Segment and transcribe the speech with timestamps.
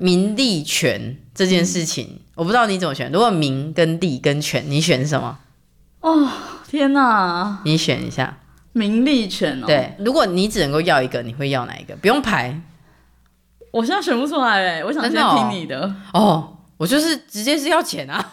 [0.00, 3.12] 名利权这件事情，嗯、我不知道你怎么选。
[3.12, 5.38] 如果名跟利跟权，你选什么？
[6.00, 6.26] 哦，
[6.66, 7.60] 天哪！
[7.66, 8.38] 你选一下
[8.72, 9.66] 名利权哦。
[9.66, 11.94] 对，如果你只能够要一个，你会要哪一个？
[11.96, 12.58] 不用排。
[13.70, 15.80] 我现在选不出来哎，我想先听你的。
[15.82, 18.32] 的哦，哦，我就是直接是要钱啊。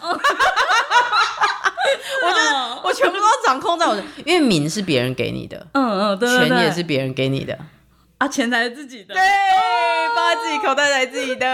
[2.20, 7.58] 我觉得我全部都掌控在我的，因为名是别人给你的，嗯嗯，对，对，对，权也是别人给你的。
[8.18, 9.22] 啊，钱才是自己的，对，
[10.16, 11.46] 放在自己口袋才是自己的。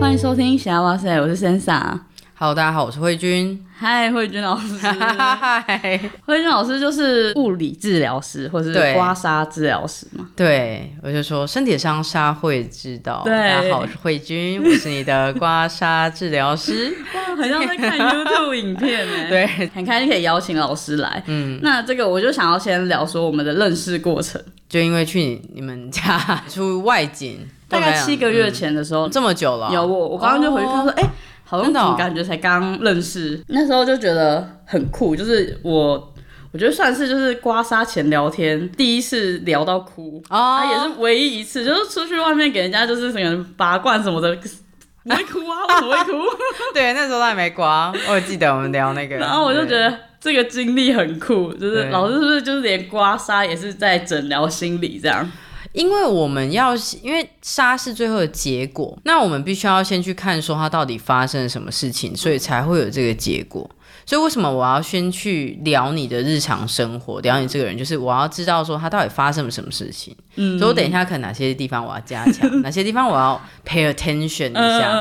[0.00, 1.98] 欢迎收听《小哇塞》，我是 Sensa。
[2.42, 3.62] Hello，大家好，我是慧君。
[3.78, 4.78] 嗨，慧君老师。
[4.78, 10.26] 嗨， 慧君老师就是物理治疗师，或者是刮痧治疗师嘛？
[10.34, 13.20] 对，我就说身体上痧会知道。
[13.26, 16.90] 对，大家好，我是慧君，我是你的刮痧治疗师。
[17.12, 19.12] 哇，很像在看 YouTube 影片呢。
[19.28, 21.22] 对，很开心可以邀请老师来。
[21.26, 24.40] 嗯，那这个我就想要先聊说我们的认识过程。
[24.66, 29.70] 就因为去你们家出外景，大概七个月前的时候，这么久了。
[29.74, 31.04] 有我，我刚刚就回去看说，哎。
[31.50, 36.14] 好像感觉才刚认识，哦、那时候就觉得很酷，就是我
[36.52, 46.38] 我觉得算是就是刮痧前聊天第一次聊到哭，啊、哦、也是唯一一次，就是出去外面给人家就是什么拔罐什么的，不会哭啊， 我怎么会哭？
[46.72, 55.28] 对，那时候他还没刮，我也记得我们聊那个，然后我就觉得这个经历很酷，就是老师是不是就是连刮痧也是在诊疗心理这样？
[55.72, 63.68] 因为我们要，因为杀是最后的结果，那我们必须要先去看说他到底发生了什么事情，所以才会有这个结果。
[64.06, 70.16] 所以为什么我要先去聊你的日常生活，聊你这个人，就是我要知道说他到底发生了什么事情。
[70.34, 74.92] 嗯，所以我等一下可能哪些地方我要加强， 哪些地方我要 pay attention 一下，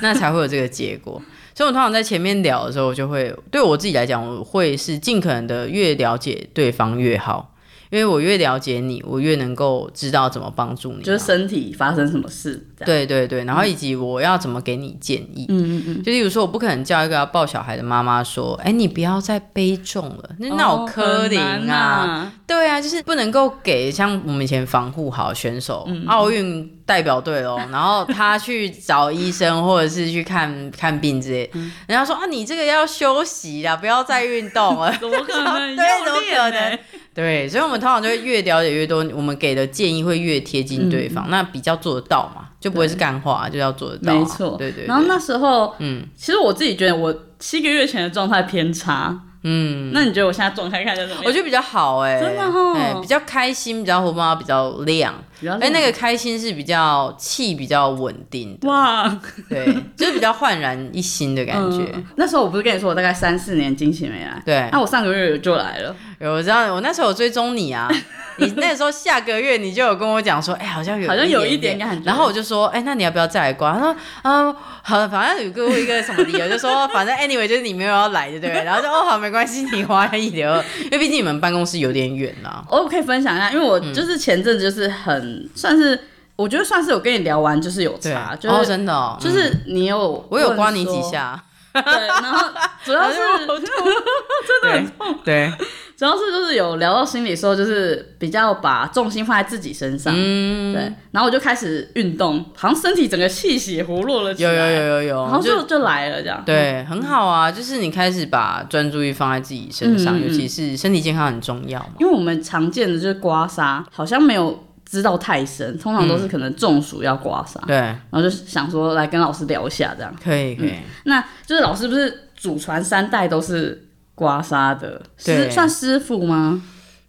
[0.00, 1.20] 那才会有这个结果。
[1.54, 7.53] 所以我通常在前面聊的时候，我就会对我自己来讲，我会是尽可能的越了解对方越好。
[7.90, 12.66] 因为我越了解你，我越能够知道怎么帮助你，就是身体发生什么事。
[12.84, 15.46] 对对对，然后以及我要怎么给你建议。
[15.48, 16.02] 嗯嗯嗯。
[16.02, 31.50] 就例如说，我不可能叫一个要抱小孩的妈妈说：“哎，你不要再背重了，那脑科灵啊。”对啊，就是不能够给像我们以前防护好选手，奥运代表队哦， 然后他去找医生或者是去看看病之类，
[31.86, 34.92] 人家说啊，你这个要休息啦，不要再运动了。
[35.00, 35.74] 怎么可能？
[35.76, 36.78] 对，怎么可能？
[37.14, 44.12] 对，所以，我们通常就会越了解越多，我们给的建议会越贴近对方，嗯、那比较做得到嘛，就不会是干话，啊就要做得到。
[44.12, 44.86] 没错，对，对对。
[44.86, 49.18] 然后那时候，嗯，其实我自己觉得我七个月前的状态偏差。
[49.46, 51.24] 嗯，那你觉得我现在状态看起来怎么样？
[51.26, 55.14] 我觉得比较好哎、欸，真的哈，比较开心，比较活泼，比较亮。
[55.60, 62.04] 哎，那个开心是比较气比较稳定的哇，对，就是比较焕然一新的感觉、嗯。
[62.16, 65.94] 那时候我不是跟你说我大概三四年惊喜没来，对，那我上个月就来了。
[66.20, 67.90] 有我知道，我那时候有追踪你啊。
[68.36, 72.04] 你那时候下个月你就有跟我讲说，哎、欸，好像有，好像有一点感觉。
[72.04, 73.74] 然后我就说，哎、欸，那你要不要再来刮？
[73.74, 74.52] 他说，嗯，
[74.82, 78.64] 好，反正有个一个什么理由，就说 反正 anyway 就是你没有要来的，对不对？
[78.64, 82.64] 然后就哦，好，没关系，你花一点二，因为毕竟你们办公室有点远呐。
[82.68, 85.98] 我可以分享一下，因为我就是前阵子就是很、嗯、算是，
[86.36, 91.42] 我觉得算是我跟你聊完就是有差，就是、哦、真的、哦，就是你有我有刮你几下，
[91.72, 92.48] 对，然后
[92.84, 95.50] 主要是 真的很痛，对。
[95.58, 114.64] 对主要是就是有聊到心理时候，就是比较把重心放在自己身上，嗯，对，然后我就开始运动，好像身体整个气血活络了起来，有有有有有，然后就就，就来了这样，对，很好啊，就是你开始把专注力放在自己身上，嗯、尤其是身体健康很重要嘛，因为我们常见的就是刮痧，好像没有
[114.94, 123.80] 知道太深，通常都是可能中暑要刮痧，对、嗯，然后就想说来跟老师聊一下这样，可以可以、嗯，那就是老师不是祖传三代都是。
[124.16, 126.62] 刮痧的，师，算师傅吗？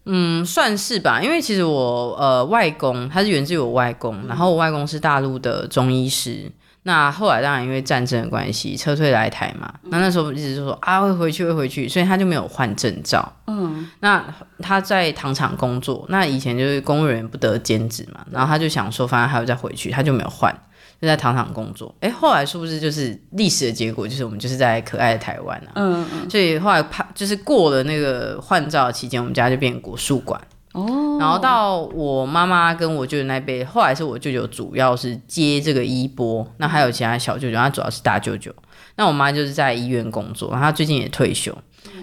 [0.05, 1.21] 嗯，算是吧。
[1.21, 6.51] 因为其实我呃外公他是源自于我外公，嗯、然后我外公是大陆的中医师。
[6.87, 13.27] 那后来当然因为战争的关系撤退来台嘛，那、嗯、那时候一直就说啊会回去会回去，所以他就没有换证照。
[13.47, 14.23] 嗯，那
[14.59, 20.55] 他在糖厂工作，那以前就是公务员不得兼职嘛，然后他就想说反正还要再回去，他就没有换。
[21.01, 24.07] 就在糖厂工作，哎，后来是不是就是历史的结果？
[24.07, 30.39] 就是我们就是在可爱的台湾啊，嗯嗯，所以后来怕就是过了那个换照期间，我们家就变国术馆
[30.71, 31.17] 哦。
[31.19, 38.53] 然后到我妈妈跟我舅舅那辈，后来是我舅舅主要是接这个衣钵，那还有其他小舅舅，他主要是大舅舅。
[38.95, 41.51] 那我妈就是在医院工作，然后她最近也退休，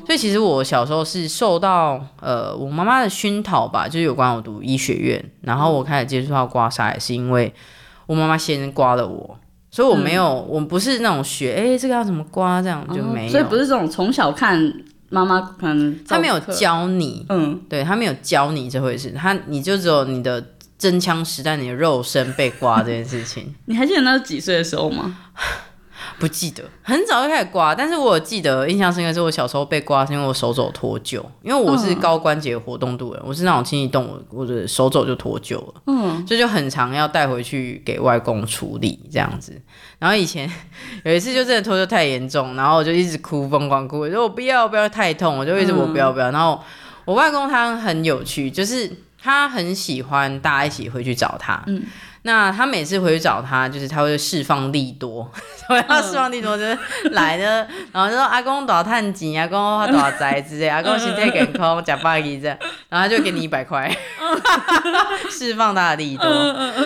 [0.06, 7.52] 所以其实我小时候是受到呃我妈妈的熏陶吧，就是有关我读医学院，然后我开始接触到刮痧，也是因为。
[8.12, 9.38] 我妈妈先刮了我，
[9.70, 13.32] 所以我没有，嗯、我不是那种学，哎、欸，这个要怎么刮，这样就没有。
[13.32, 14.60] 所以不是这种从小看
[15.08, 20.44] 妈妈可能，她没有教你，嗯，对她没有教你这回事，她你就只有你的
[20.76, 23.54] 真枪实弹，你的肉身被刮这件事情。
[23.64, 25.16] 你还记得那是几岁的时候吗？
[26.22, 39.60] 不记得，很早就开始刮，但是我记得印象深刻是我小时候被刮，是因为我手肘脱臼，因为我是高关节活动度的人，嗯、我是那种轻易动我我的手肘就脱臼了，嗯，所以就很常要带回去给外公处理这样子。
[39.98, 40.48] 然后以前
[41.04, 46.30] 有一次就真的脱臼太严重，然后我就一直哭，疯狂哭，我说我不要不要太痛，我就一直我不要不要。
[46.30, 46.62] 然后
[47.04, 48.88] 我外公他很有趣，就是
[49.20, 51.82] 他很喜欢大家一起回去找他，嗯。
[52.24, 55.28] 那他每次回去找他，就是他会释放利多，
[55.68, 56.78] 我要释放利多就是
[57.10, 62.56] 来的，然后就说阿公多少探钱，阿公他多少宅之类，阿公身体健康，假巴一这样，
[62.88, 63.90] 然后他就给你一百块，
[65.28, 66.24] 释放他的利多。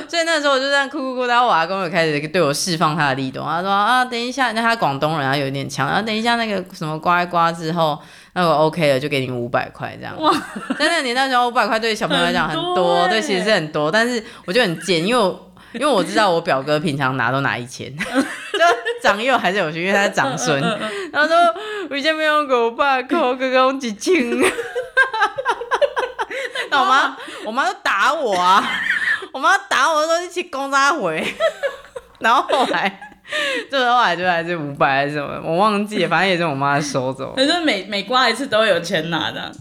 [0.09, 8.01] 所以那时候我就这样哭哭哭，然后我阿公就开始对我释放他的利多，他说啊，等一下，那他广东人，啊有点强，然后等一下那个什么刮一刮之后。
[8.37, 10.15] 那我 OK 了，就给你五百块这样。
[10.21, 10.31] 哇！
[10.79, 13.91] 在那个年代时候，五百块对小朋友来讲很多，对，其实是很多。
[13.91, 18.61] 但是我就很贱，因为我因为我知道我表哥平常拿都拿一千， 就
[19.03, 20.61] 长幼还是有序，因为他是长孙。
[21.11, 21.35] 然后说
[21.89, 24.13] 为什么要给我爸扣哥哥几千？
[26.71, 27.17] 那我妈
[27.47, 28.63] 我妈就打我啊！
[29.33, 31.27] 我妈打我说一起公扎回。
[32.21, 33.06] 然后后来。
[33.71, 37.35] 最 后来就还是五百还是什么，我忘记了，反正也是我妈收走。
[37.37, 39.53] 可是每每刮一次都有钱拿的，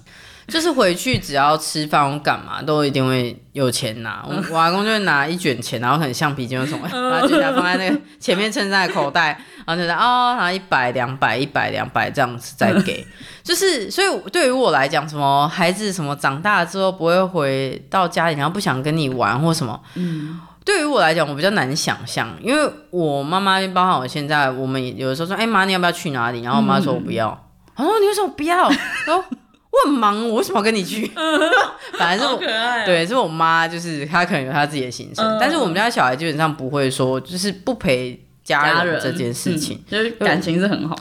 [0.47, 4.23] 就是回去只要吃饭或干嘛都一定会有钱拿。
[4.27, 13.05] 我 我阿公就会拿一卷钱，然后可能橡皮筋或什么， 把它卷起来放在那个前面衬衫的口袋，然后就在哦，然后一百两百一百两百这样子再给。
[13.43, 20.39] 就是所以对于我来讲，什么孩子什么长大了之后不会回到家里，然后不想跟你玩或什么，嗯。
[20.65, 26.41] 对于我来讲，我比较难想象，因为我妈妈，包含我现在，我们有的时候说，哎妈，你要不要去哪里？
[26.41, 27.29] 然后我妈说我不要。
[27.77, 28.69] 嗯、哦，你为什么不要？
[29.05, 31.05] 说我很忙，我为什么要跟你去？
[31.99, 32.39] 反正是我，
[32.85, 40.97] 对，是我妈，就是她可能有她自己的行程，嗯、但是我们家小孩基本上不会说，就是不陪家人这件事情，嗯、就是感情是很好。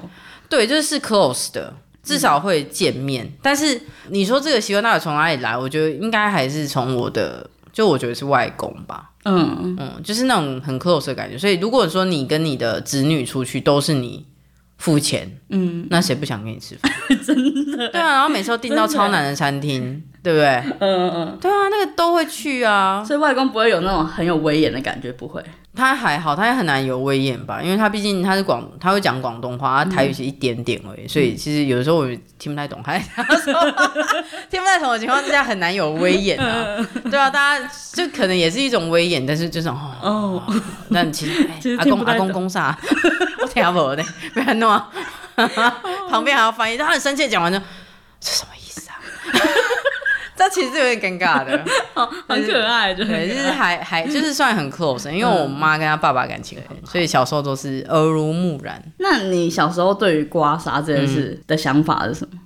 [0.49, 1.73] 对，就是是 close 的，
[2.03, 3.25] 至少会见面。
[3.25, 5.57] 嗯、但是你说这个习惯到底从哪里来？
[5.57, 9.11] 我觉得应该还是从我的，就我觉得是外公吧。
[9.25, 9.77] 嗯。
[9.79, 14.25] 嗯，就是那种很 close 的感觉，所以如果说你跟你的子女出去都是你
[14.79, 16.93] 付钱，嗯，那谁不想跟你吃饭？
[17.25, 17.37] 真
[17.77, 17.89] 的？
[17.89, 20.47] 对啊，然后每次都订到超难的餐厅， 对不对？
[20.81, 25.43] 嗯嗯嗯，对啊，那个都会去啊，所以外公不会有那种很有威严的感觉，不会。
[25.77, 33.53] 他还好，他也很难有威严吧，因为他毕竟他是广，他会讲广东话，他台语是一点点而已，嗯、所以其实有的时候我听不太懂， 还说
[34.49, 36.77] 听不太懂的情况之下很难有威严啊，
[37.11, 40.43] 对啊，大家就可能也是一种威严，但是就是哦，哦。
[40.93, 42.79] 但其实，其实阿公阿公公啥，
[43.45, 44.91] 我听不懂的，不 要弄啊，
[46.09, 47.59] 旁边还要翻译，他很生气讲完就，
[48.21, 48.97] 这什么意思啊？
[50.37, 51.65] 这其实有点尴尬的，
[51.95, 58.83] 哦，很可爱，对，就是还还就是算很 close，因为我妈跟她爸爸感情很好，所以小时候都是耳濡目染。
[58.99, 62.39] 那你小时候对于刮痧这件事的想法是什么？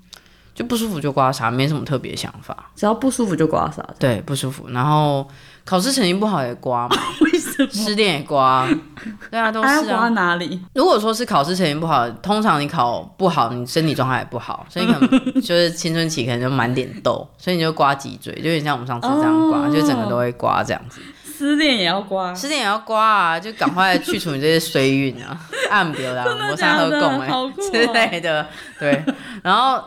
[0.59, 3.81] 就不舒服就刮痧，没什么特别想法，只要不舒服就刮痧。
[3.97, 5.25] 对，不舒服，然后。
[5.69, 6.97] 考试成绩不好也刮嘛？
[7.21, 7.69] 为什么？
[7.71, 8.67] 失恋也刮？
[9.31, 9.83] 对啊，都是啊。
[9.85, 10.59] 刮哪里？
[10.73, 15.11] 如果说是考试成绩不好，通常你考不好，你身体状态也不好，所以可能
[15.43, 21.03] 就是青春期可能就满脸痘，所以你就刮脊椎，就有点像我们上次这样刮，哦、就整个都会刮这样子。
[21.39, 22.35] 失恋也要刮？
[22.35, 23.39] 失恋也要刮啊！
[23.39, 25.39] 就赶快去除你这些衰运啊，
[25.71, 27.29] 按表啦， 磨砂和共哎
[27.71, 28.45] 之类的。
[28.81, 29.05] 对，
[29.45, 29.81] 然后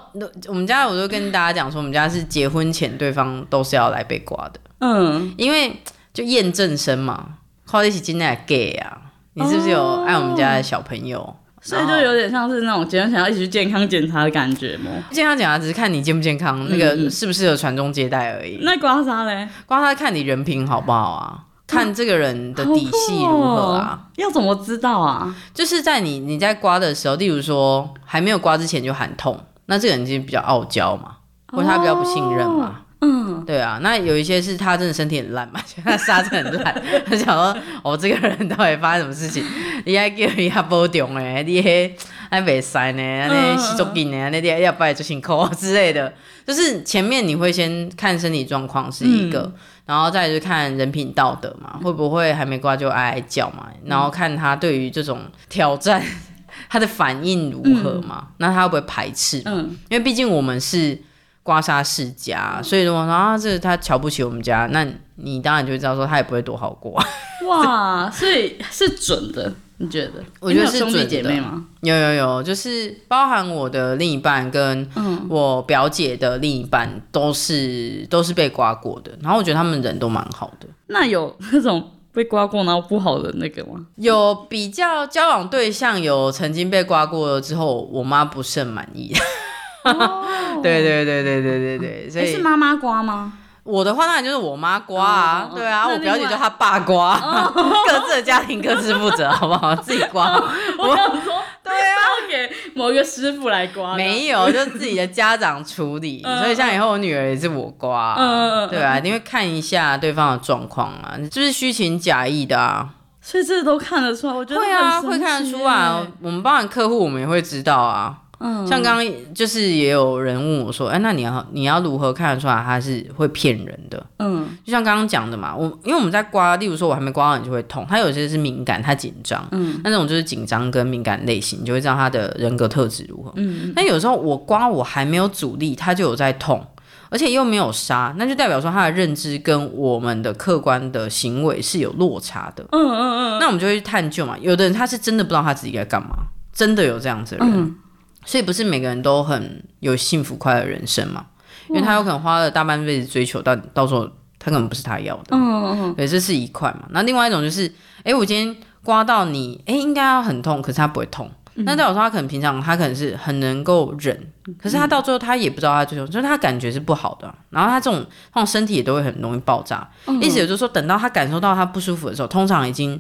[0.48, 4.60] 我们家我就跟大家讲说，我们家是结婚前对方都是要来被刮的。
[4.80, 5.76] 嗯，因为
[6.14, 7.26] 就验证生嘛，
[7.66, 8.98] 靠一起进来 gay 啊，
[9.34, 11.20] 你是不是有爱我们家的小朋友？
[11.20, 14.90] 哦、所以就有点像是那种结婚前要一起去健康检查的感觉吗？
[15.12, 18.60] 健康检查只是看你健不健康，嗯、那个适不适合传宗接代而已。
[18.64, 19.48] 那刮痧嘞？
[19.68, 21.44] 刮痧看你人品好不好啊？
[21.72, 24.08] 看这个人的底细如何啊？
[24.18, 25.34] 要怎么知道啊？
[25.54, 32.66] 就是在你你在刮的时候，例如说还没有刮之前就喊痛，那这个人就比较傲娇嘛，或者他比较不信任嘛。
[32.66, 39.44] 哦嗯，对啊，那有一些是他真的身体很烂嘛，他痧真的很烂， 他想说，哦，这个人到底发生什么事情？
[39.86, 41.92] 你还叫伊还保重诶，你还
[42.30, 46.14] 还袂使呢，那洗足紧呢，那啲要不要做辛苦之类的。
[46.46, 49.54] 就是前面你会先看身体状况是一个，嗯、
[49.92, 55.20] 然后再就是看人品道德嘛，会不会还没挂就哀哀叫嘛，然后看他对于这种
[55.50, 56.02] 挑战
[56.70, 59.42] 他的反应如何嘛，嗯、那他会不会排斥？
[59.46, 60.98] 嗯，因为毕竟我们是。
[61.44, 67.04] 刮痧世家，所以如果说啊，这个他瞧不起我们家，那你当然就会知道说他也不会多好过。
[67.48, 70.24] 哇，所以是准的，你觉得？
[70.40, 71.66] 我觉得是兄弟姐妹吗？
[71.82, 74.88] 有有有，就是包含我的另一半跟
[75.28, 80.68] 我表姐的另一半都是、嗯、都是被刮过的，然后我觉得他们人都蛮好的。
[80.88, 83.86] 那有那种被刮过然后不好的那个吗？
[83.96, 89.12] 有比较交往对象有曾经被刮过了之后，我妈不甚满意。
[89.84, 93.34] 哦、对对对对对对对，所以、欸、是妈妈刮吗？
[93.64, 97.54] 我的话当然就是我妈刮啊，哦、对啊，我表姐就她爸刮，哦、
[97.88, 99.76] 各自的家庭各自负责，好不好？
[99.76, 100.34] 自己刮。
[100.80, 103.96] 我想说， 对啊，要给某一个师傅来刮。
[103.96, 106.22] 没有，就自己的家长处理。
[106.26, 112.90] 嗯、所以像以后我女儿也是我刮，嗯、对啊，你会看一下对方的状况啊，就是虚情假意的啊。
[113.24, 115.92] 所以这都看得出来，我觉得会啊，会看得出来。
[116.20, 118.18] 我们包含客户，我们也会知道啊。
[118.42, 124.06] 嗯，像刚刚就是也有人问我说，哎，那你要你要如何看得出来他是会骗人的？
[124.20, 133.32] 嗯，就像刚刚讲的嘛，我因为我们在刮，例如说我还没刮到你就会痛，他有些是敏感，他紧张，嗯，那种就是紧张跟敏感类型，你就会知道他的人格特质如何。
[133.36, 136.66] 嗯，那有时候我刮我还没有阻力，他就有在痛，
[137.10, 142.64] 而且又没有杀，那就代表说他的认知跟我们的客观的行为是有落差的。
[142.72, 146.10] 嗯嗯嗯，那我们就会去探究嘛，有的人他是真的不知道他自己该干嘛，
[146.54, 147.54] 真的有这样子的人。
[147.56, 147.76] 嗯
[148.26, 151.26] 所以不是每个人都很有幸福快乐的人生嘛？
[151.70, 154.06] 因为他有可能花了大半辈子追求，到到时候
[154.38, 155.24] 他可能不是他要的。
[155.32, 155.94] 嗯嗯嗯。
[155.96, 156.88] 对，这是一块嘛。
[156.90, 157.72] 那另外一种就是，
[158.04, 161.30] 哎，我今天刮到你，哎，应该要很痛，可是他不会痛。
[161.56, 164.18] 那代表说他可能平常他可能是很能够忍，
[164.58, 167.34] 可是他到最后他也不知道他追求，就是他感觉是不好的。
[167.50, 168.00] 然后他这种，
[168.34, 169.88] 这种身体也都会很容易爆炸。
[170.22, 173.00] 意思也就是说，等到他感受到他不舒服的时候，通常已经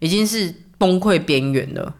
[0.00, 1.94] 已经是崩溃边缘了。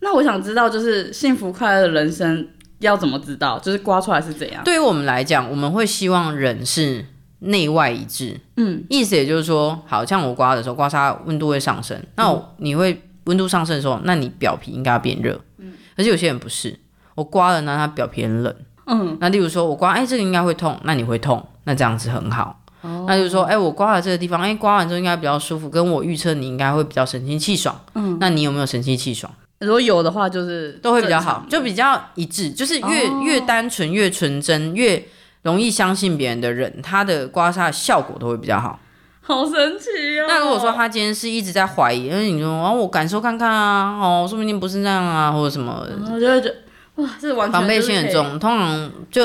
[0.00, 3.58] 那我想知道，就是幸福快乐的人生要怎么知道？
[3.58, 4.64] 就是刮出来是怎样？
[4.64, 7.04] 对于我们来讲，我们会希望人是
[7.40, 8.40] 内外一致。
[8.56, 12.02] 嗯，意思也就是说，好像我刮的时候，刮痧温度会上升。
[12.16, 15.38] 那你会温度上升的时候，那你表皮应该要变热。
[15.58, 16.78] 嗯，可是有些人不是，
[17.14, 18.54] 我刮了呢，他表皮很冷。
[18.86, 22.60] 嗯，那例如说我刮，哎，这个应该会痛，那你会痛，那这样子很好。
[22.80, 27.78] 哦，那就是说，哎，我刮了这个地方，哎，刮完之后应该比较舒服，跟我预测你应该会比较神清气爽。
[27.94, 29.30] 嗯，那你有没有神清气爽？
[29.60, 35.02] 如果有的话，就是都会比较好，就比较一致，就是越、哦、越单纯、越纯真、越
[35.42, 38.80] 容易相信别人的人，他的刮痧的效果都会比较好。
[39.22, 40.24] 好神奇哦！
[40.26, 46.54] 那如果说他今天是一直在怀疑，因为你说哦，我感受看看啊，哦，说不定不是那样啊，或者什么，我就会觉得
[46.96, 48.38] 哇，这完全防备心很重。
[48.38, 49.22] 通常就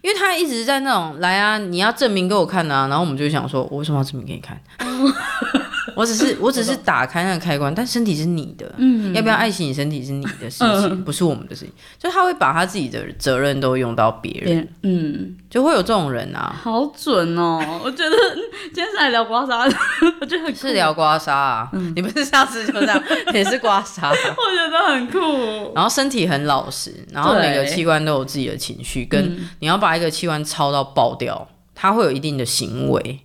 [0.00, 4.58] 因为他一直在那种来啊，你要证明给我看啊，然后我们就想说，我为什么要证明给你看？
[5.96, 11.72] 我只是我只是打开那个开关，但身体是你的，嗯，要不要爱惜你身体是你的事情，嗯、不是我们的事情。
[11.98, 17.80] 就他会把他自己的责任都用到别人，嗯，就会有这种人啊，好准哦！
[17.84, 18.16] 我觉得
[18.74, 19.76] 今天是来聊刮痧的，
[20.20, 25.72] 我觉得很是聊刮痧啊，嗯、你不是上次就这样 也是刮痧，我觉得很酷。
[25.74, 33.20] 然后身体很老实，然后每个器官都有自己的情绪，跟你要把一个器官操到爆掉，它会有一定的行为。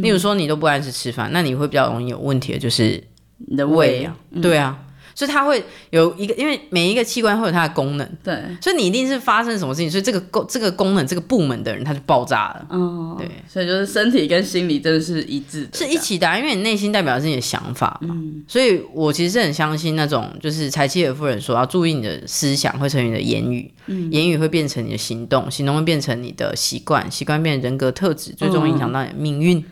[0.00, 3.02] 例如说，你都不按时吃饭，那你会比较容易有问题的，就是
[3.48, 4.78] 你的胃啊，对啊，
[5.14, 18.14] 所以它会有一个，因为每一个器官会有它的功能，对，所以你一定是发生什么事情，所以这个功这个功能这个部门的人他就爆炸了，哦，对，所以就是身体跟心理真的是一致的，是一起的，因为你内心代表的是你的想法嘛，
[18.46, 23.72] 所以我其实是很相信那种，就是柴契尔夫人说要注意你的思想会成为你的言语，
[24.10, 29.62] 言语会变成你的行动，行动会变成你的习惯，习惯变成人格特质，最终影响到你的命运。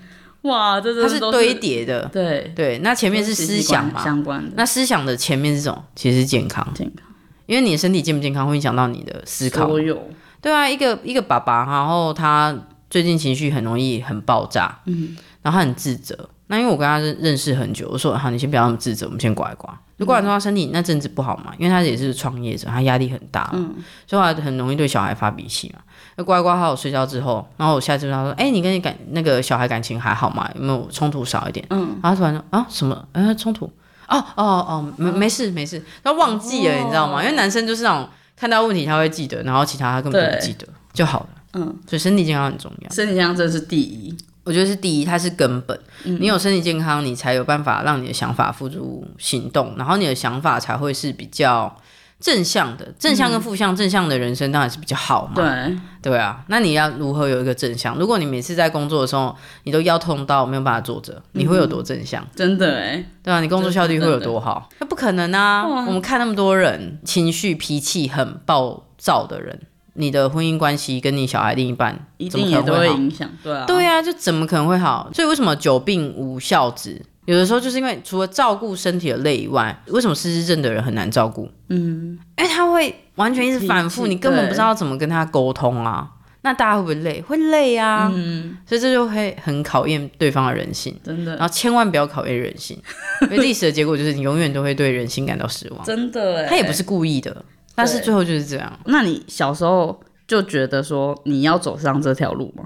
[0.43, 2.79] 哇，这是它是堆叠的，对对。
[2.79, 4.53] 那前面是思想嘛，相关的。
[4.57, 5.85] 那思想的前面是什么？
[5.97, 7.07] 其实是健康，健康。
[7.47, 9.67] 因为你的身体健不健康，会影响到你的思考。
[9.67, 10.01] 所有。
[10.41, 12.57] 对啊，一个一个爸爸，然后他
[12.89, 16.31] 最近情绪很容易很爆炸，嗯，然后他很自责。
[16.47, 19.69] 那因为我跟他认认识很久，我说好，你先不要那么自责，我们先刮一刮。
[19.97, 23.75] 如果刮完之后他身体那阵子不好嘛，因为他也是创业者，他压力很大，嗯，
[24.07, 25.81] 所以他很容易对小孩发脾气嘛。
[26.19, 30.51] 那乖乖好好睡觉之后，然后我下次问他说：“哎、欸，你跟你感那个小孩感情还好吗？
[30.57, 33.07] 有没有冲突少一点？”嗯，然后他突然说：“啊，什么？
[33.13, 33.67] 哎、欸，冲突？
[34.09, 37.23] 哦哦哦，没没事没事。”他忘记了，哦、你知道吗？
[37.23, 41.29] 因为男生就是那种看到问题他会记得，然后其他他根本不记得就好了。
[41.53, 45.81] 嗯，所以身体健康很重要，身体健康真的是第一，我觉得是第一，它是根本。
[46.03, 51.73] 嗯、你有身体健康，你才有办法让你的想法付诸行动，然后你的想法才会是比较。
[52.21, 55.35] 正向的，正向跟负向，嗯、正向的人生当然是比较好嘛。
[55.37, 56.43] 对，对啊。
[56.49, 57.97] 那你要如何有一个正向？
[57.97, 62.23] 如果你每次在工作的时候，你都腰痛到没有办法坐着，你会有多正向？
[62.25, 64.69] 嗯、真的哎，对啊，你工作效率会有多好？
[64.81, 65.65] 那不可能啊！
[65.67, 69.61] 我们看那么多人情绪脾气很暴躁的人，
[69.95, 72.51] 你的婚姻关系跟你小孩另一半怎么可能？
[72.51, 73.31] 一定也都会影响。
[73.45, 75.09] 对啊，对啊，就怎么可能会好？
[75.15, 77.01] 所以为什么久病无孝子？
[77.29, 81.47] 有的时候就是因为除了照顾身体的累以外，为什么失智症的人很难照顾？
[81.69, 86.11] 嗯，因为他会完全一直反复，你根本不知道怎么跟他沟通啊。
[86.41, 87.21] 那大家会不会累？
[87.21, 88.11] 会累啊。
[88.15, 91.33] 嗯，所以这就会很考验对方的人性，真的。
[91.37, 92.81] 然后千万不要考验人性，
[93.29, 95.85] 因为历史的结果就是你永远都会对人性感到失望。
[95.85, 97.45] 真的，他也不是故意的，
[97.75, 98.73] 但是最后就是这样。
[98.87, 102.65] 那你小时候就觉得说你要走上这条路吗？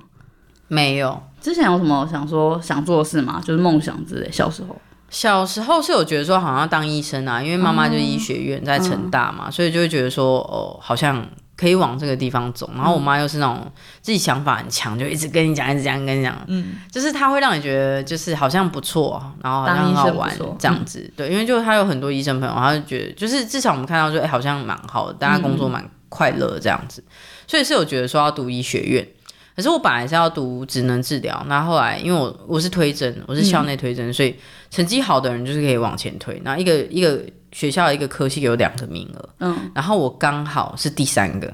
[0.69, 1.21] 没有。
[1.43, 3.43] 之前有什么想说想做的事吗？
[3.45, 4.31] 就是梦想之类。
[4.31, 4.81] 小时候，
[5.11, 12.71] 小时候是有觉得说好像要当医生啊，因为妈妈就医学院在成大嘛，嗯、所以就会觉得说哦，好像可以往这个地方走。
[12.75, 13.71] 然后我妈又是那种
[14.01, 21.13] 自己想法很强，就一直跟你讲，一直讲，跟你讲，嗯，就是她会让你觉得就是好像不错，然后好像很好玩这样子。
[21.17, 27.05] 对，因为就她有很多医生朋友，她就觉得就是至少我们看到就，哎、欸，好像蛮好的，大家工作蛮快乐这样子，
[27.47, 29.07] 所以是有觉得说要读医学院。
[29.55, 34.35] 可是我本来是要读职能治疗，那后，来因为我我是推甄，我是校内推甄，嗯、所以
[34.71, 36.41] 成绩好的人就是可以往前推。
[36.45, 41.53] 然后一个一个学校一个科系有两个名额，嗯，然后我刚好是第三个，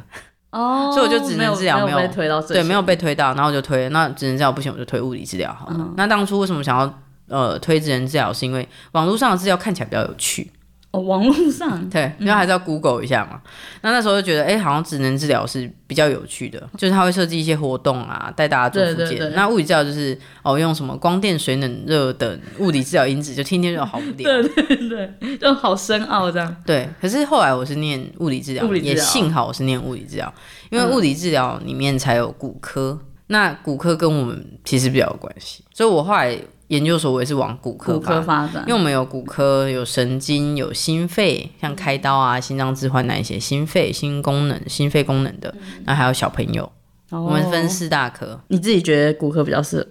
[0.50, 5.76] 哦，所以我就职能治疗没有，被推到，对，没有被推到，然后我就推，那职能治疗不行，我就推物理治疗好了。
[5.78, 8.33] 嗯、那当初为什么想要呃推职能治疗？
[8.33, 10.50] 是因为网络上的治疗看起来比较有趣。
[10.99, 13.40] 哦，网络上 对，因为还是要 Google 一下嘛。
[13.45, 13.50] 嗯、
[13.83, 19.33] 那那时候就觉得，哎、欸，好像职能治疗是比较有趣的，就是他会设计一些活动啊，带大家做复健。
[19.35, 24.43] 那物理治疗就是哦，用什么光电、水冷热等物理治疗因子，就天天就好无聊。
[24.43, 26.57] 对对对，就好深奥这样。
[26.67, 30.33] 对，可是后来我是念物理治疗，也幸好我是念物理治疗，
[30.71, 36.38] 因为物理治疗里面才有骨科，嗯、那骨科跟我们其实比较有关系，所以我后来。
[36.69, 45.55] 研究所我也是往骨科发展，发展，因为我们有骨科、有神经、有心肺，像开刀啊、心脏置换那一些，心肺、心功能、心肺功能的，
[45.87, 46.71] 然后还有小朋友，
[47.11, 48.39] 哦、我们分四大科。
[48.49, 49.87] 你自己觉得骨科比较适合？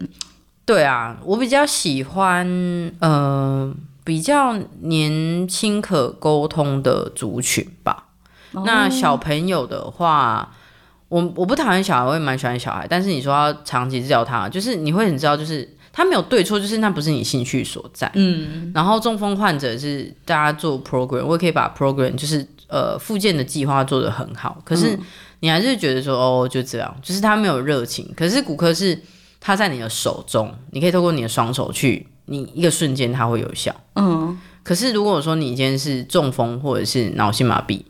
[0.65, 2.45] 对啊，我比较喜欢
[2.99, 8.09] 呃比较年轻可沟通的族群吧。
[8.51, 10.53] 哦、那小朋友的话，
[11.09, 15.67] 我我不讨厌小孩，我也蛮喜欢小孩，但是你说要长期治疗他，就是你会很知道就是。
[15.97, 18.07] 他没有对错，就是那不是你兴趣所在。
[18.13, 24.61] 嗯，然后中风患者是大家做 program，我也可以把 program 就是呃复健的计划做得很好。
[24.63, 24.95] 可是
[25.39, 28.13] 你还是觉得说哦，就这样，就是他没有热情。
[28.15, 29.01] 可是骨科是
[29.39, 33.75] 他在你的手中，你可以透过你的双手去，你一个瞬间它会有效。
[33.95, 37.81] 嗯，可是如果说你今天是中风或者是脑性麻痹，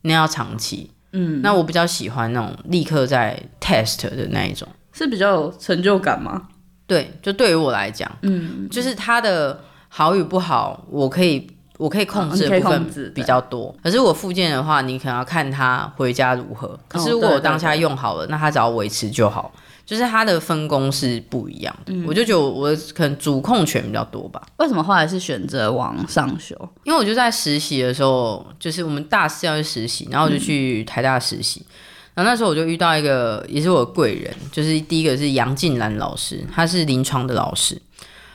[0.00, 0.90] 那要长期。
[1.12, 6.48] 嗯，那我比较喜欢那种立刻在 test 的那一种，是比较有成就感吗？
[6.90, 9.56] 对，就对于我来讲，嗯，就是他的
[9.88, 11.48] 好与不好，我可以
[11.78, 13.72] 我可以控制的部分比较多。
[13.80, 16.76] 可是我复健的话，你可能要看他回家如何。
[16.88, 19.52] 可是如果我当下用好了，那他只要维持就好。
[19.86, 24.40] 就是他的分工是不一样的，嗯、我就觉得我可能主控权比较多吧。
[24.58, 26.56] 为什么后来是选择往上修？
[26.84, 31.60] 因为我就在实习的时候，就是我们大四要去实习，然后我就去台大实习。
[31.60, 31.74] 嗯
[32.20, 37.80] 然后那时候我就遇到一个，也是我的贵人，就是第一个是杨静兰老师，他是临床的老师。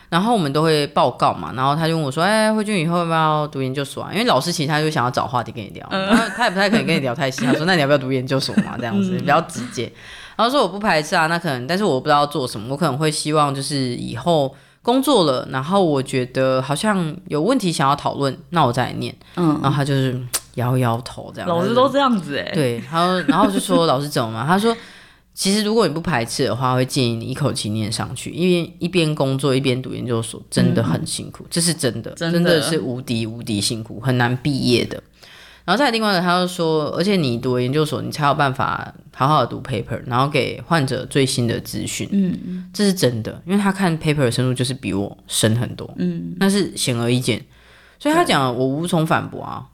[0.09, 7.45] 然后我们都会报告嘛，然后他就问我说：“哎，慧君以后要不要读研究所啊？”因为老师其实他就想要找话题跟你聊，然后他也不太可能跟你聊太细。
[7.45, 8.75] 他说：“那你要不要读研究所嘛？
[8.79, 9.91] 这样子比较直接。”
[10.35, 19.13] 然后说我不排斥啊，那可能，但是我不知道做什么，我可能会希望就是以后工作了，然后我觉得好像有问题想要讨论，那我再来念。
[19.35, 20.19] 嗯，然后他就是。
[20.55, 22.51] 摇摇头，这样老师都这样子哎。
[22.53, 24.43] 对，然后然后就说老师怎么嘛？
[24.47, 24.75] 他说，
[25.33, 35.01] 其实如果你不排斥的话，会建议你一口气念上去，因为一边工作一边读研究所真的很辛苦，嗯、这是真的，真的，是无敌无敌辛苦，很难毕业的。
[35.65, 42.07] 然后再另外一个，他就说，而且你读研究所，你才有办法好好的读 paper，然后给患者最新的资讯。
[42.11, 45.91] 嗯，这是真的，因为他看 paper 的深度就是比我深很多。
[45.97, 47.43] 嗯，那是显而易见，
[47.97, 49.65] 所以他讲我无从反驳啊。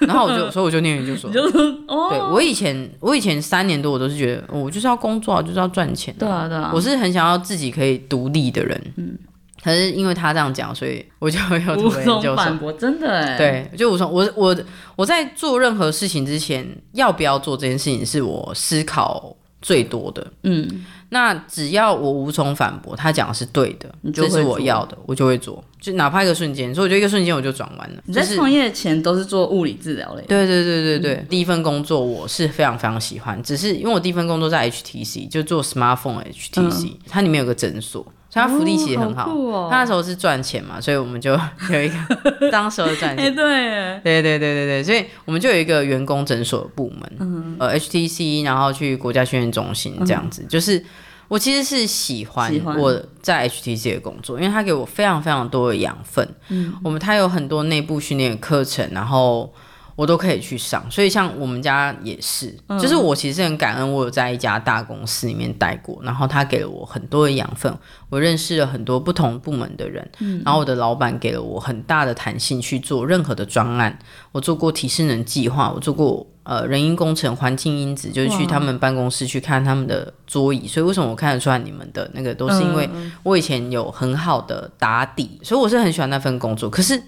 [0.00, 1.30] 然后我就，所以我就念研究所。
[1.30, 1.40] 就
[1.86, 6.14] 哦，对我以前，我以前三年多，我都是觉得，我就是要工作，就是要赚钱。
[6.18, 6.70] 对啊，对啊。
[6.74, 8.80] 我是很想要自己可以独立的人。
[8.96, 9.16] 嗯。
[9.64, 12.18] 可是因为他这样讲，所以我就有读研究所。
[12.18, 13.36] 无从反驳，真的哎。
[13.36, 14.56] 对，就我说，我我
[14.94, 20.24] 我在做任何事情之前，要不要做这件事情，是我思考最多的。
[20.42, 20.84] 嗯。
[21.16, 26.74] 那只要我无从反驳，他讲的是对的，你就是我要的，我就会做，就哪怕一个瞬间。
[26.74, 28.02] 所以我觉得一个瞬间我就转弯了。
[28.04, 30.22] 你在创业前都是做物理治疗类？
[30.28, 39.30] 对对对对对，嗯、第一份工作我是非常非常喜欢，只是因为我第一份工作在 HTC，就做 smartphone HTC，、嗯、它里面有个诊所，所以它福利其实很好。
[39.30, 41.30] 哦、好它那时候是赚钱嘛，所以我们就
[41.70, 43.24] 有一个 当时候赚钱。
[43.26, 50.84] 欸、对对对对对对，所以我们就有一个员工诊所的部门，嗯、呃 HTC，然后去国家训练中心这样子，嗯、就是。
[51.28, 56.28] 我其实是喜欢我在 HTC 的工作，因为它给我非常非常多的养分。
[56.48, 59.52] 嗯，我们它有很多内部训练的课程，然后。
[59.96, 67.74] 我都可以去上，所以像我们家也是，嗯、就是我其实很感恩，我有在一家大公司里面待过，然后他给了我很多的养分，
[68.10, 73.98] 我认识了很多不同部门的人，嗯、然后我的老板给了我很大的弹性去做任何的专案，
[74.32, 82.86] 我做过体适能计划，我做过呃人因工程、环境因子，就是去他们办公室去看他们的桌椅，所以为什么我看得出来你们的那个都是因为
[83.22, 87.02] 我以前有很好的打底，所以我是很喜欢那份工作，可是。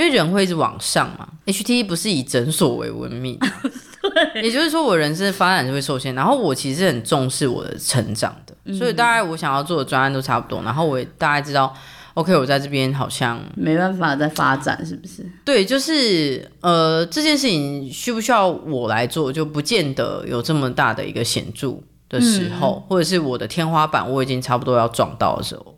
[0.00, 3.38] 因为人会一直往上嘛，HT 不是以诊所为闻名，
[4.32, 6.14] 对，也就是说我人生发展就会受限。
[6.14, 10.62] 然后我其实很重视我的成长的，嗯、所以大概我想要做的专案都差不多。
[10.62, 11.76] 然后我也大概知道
[12.14, 15.30] ，OK，我在这边好像没办法再发展，是不是？
[15.44, 21.76] 对，就是呃，这件事情需不需要我来做，就不见得有这么大的一个显著
[22.08, 25.76] 的时候，嗯、或者是我的天花板我已经差不多要撞到的时候。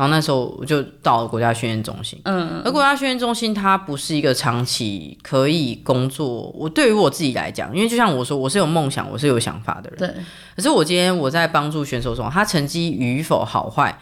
[0.00, 6.50] 然后那时候我就到了国家训练中心，嗯，而国家训练中心它不是一个长期可以工作。
[6.56, 10.22] 我对于我自己来讲，因为就像我说，我是有梦想，我是有想法的人，对。
[10.56, 13.98] 可是我今天我在帮助选手中，他成绩与否好坏。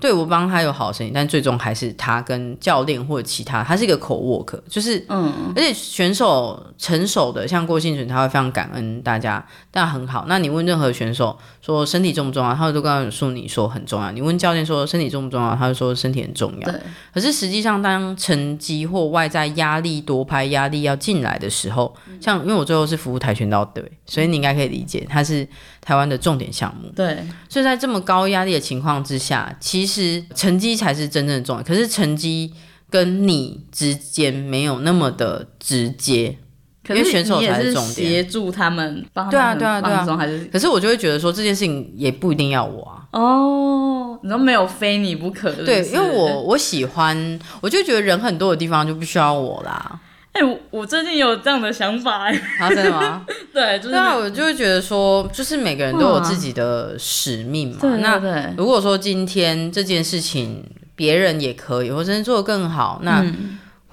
[0.00, 10.24] 对，我帮他有好声音，但最终还是他跟教练或者其他，他是一个 co-work，就是，嗯，而且选手成熟的，像郭婞淳，他会非常感恩大家，但很好。
[10.26, 14.10] 那你问任何选手说身体重不重要，他会都告诉你说很重要。
[14.10, 16.68] 你问教练说身体重不重要，他就说身体很重要。
[16.68, 16.80] 对。
[17.14, 25.46] 可是实际上，当成绩或外在压力、夺牌压力要进来的时候，像因为我最后是服务跆拳道队，所以你应该可以理解，他是
[25.80, 26.90] 台湾的重点项目。
[26.96, 27.24] 对。
[27.48, 29.92] 所以在这么高压力的情况之下，其实。
[29.92, 32.50] 其实成绩才是真正的重要，可是成绩
[32.88, 36.38] 跟你之间没有那么的直接，
[36.88, 38.08] 因为选手才是重点。
[38.08, 40.44] 协助他们，对啊，对啊，对啊，还是？
[40.52, 42.98] 可是我就会觉得说这件事情也不一定要我啊。
[43.12, 50.00] 哦，你都没有非你不可的，对，因为我我喜欢，我就觉得人很多的地方就不需要我啦。
[50.32, 53.26] 哎、欸，我我最近有这样的想法哎，啊，真的吗？
[53.52, 57.76] 对，就 是、对啊，我就会觉得说，就是每个人都有自己的使命嘛。
[57.98, 58.18] 那
[58.56, 60.64] 如果说今天这件事情
[60.96, 63.22] 别人也可以，或者做的更好，那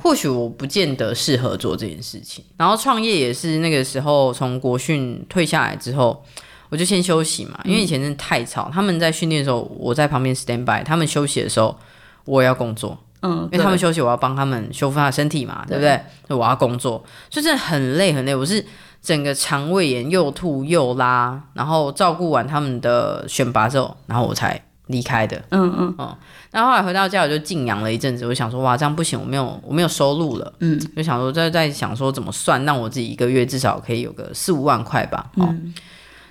[0.01, 2.43] 或许我不见得适合做这件事情。
[2.57, 6.23] 然后创业也是那个时候从国训退下来之后，
[6.69, 8.69] 我就先休息嘛，因为以前真的太吵。
[8.73, 11.77] 他们在训练的时候，我在旁边 stand by；他们休息的时候，
[12.25, 12.97] 我也要工作。
[13.21, 15.83] 嗯，因为他们休息，我要帮他们修复他的身体嘛，对，对不
[16.27, 16.37] 对？
[16.37, 18.33] 我要工作，所以真的很累很累。
[18.33, 18.65] 我是
[19.01, 25.41] 整个肠胃炎又吐又拉，然后照顾完他们的选拔之后，然后我才离开的。
[25.49, 26.15] 嗯嗯嗯。
[26.51, 28.27] 那后后来回到家，我就静养了一阵子。
[28.27, 30.53] 我想说，哇，这样不行，我没有我没有收入了。
[30.59, 35.31] 嗯，就想说在在想说怎么算，让我自己一个月至少可以有个四五万块吧。
[35.35, 35.73] 哦、嗯，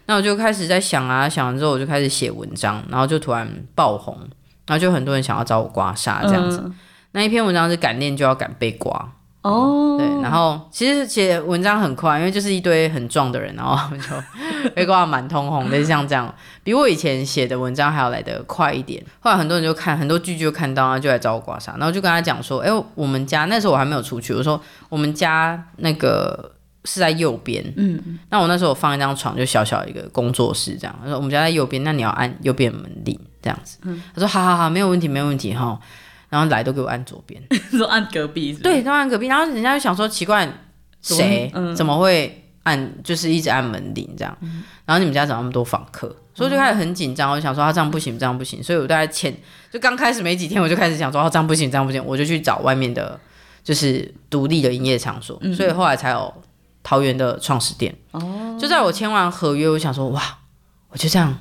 [0.06, 4.16] 那我就开始在想啊，想完之后我就开始写文章，然后就突然爆红。
[4.66, 6.74] 然后就很多人想要找我刮痧这样子，嗯、
[7.12, 9.12] 那一篇文章是敢练就要敢被刮
[9.42, 10.22] 哦、嗯，对。
[10.22, 19.02] 然后其实写文章很快，因为就是一堆很壮的人，然后就被刮得满通红的，像这样，比我以前写的文章还要来得快一点。
[19.20, 26.52] 后来很多人就看很多剧就看到，然后就来找我刮痧，然后就跟他讲说，哎，我们家那时候我还没有出去，我说我们家那个
[26.84, 33.18] 是在右边，嗯，那我那时候我放一张床，就小小一个工作室这样，他说我们家在右边，那你要按右边门铃。
[33.40, 35.78] 这样子，嗯、他说好好好，没有问题，没有问题哈。
[36.28, 39.26] 然后来都给我按左边， 说按隔壁是是，对，都按隔壁。
[39.26, 40.48] 然后人家就想说奇怪，
[41.00, 44.36] 谁、嗯、怎么会按，就是一直按门铃这样。
[44.40, 46.14] 嗯、然后你们家怎么那么多访客？
[46.34, 47.30] 所以就开始很紧张。
[47.30, 48.62] 我就想说他这样不行，这样不行。
[48.62, 49.34] 所以我大概前
[49.72, 52.04] 就刚开始没几天，我就开始想说哦，这样不行，这样不行。
[52.04, 53.18] 我就去找外面的，
[53.64, 55.38] 就是独立的营业场所。
[55.40, 56.32] 嗯、所以后来才有
[56.82, 57.92] 桃园的创始店。
[58.12, 60.22] 哦，就在我签完合约，我想说哇，
[60.90, 61.36] 我就这样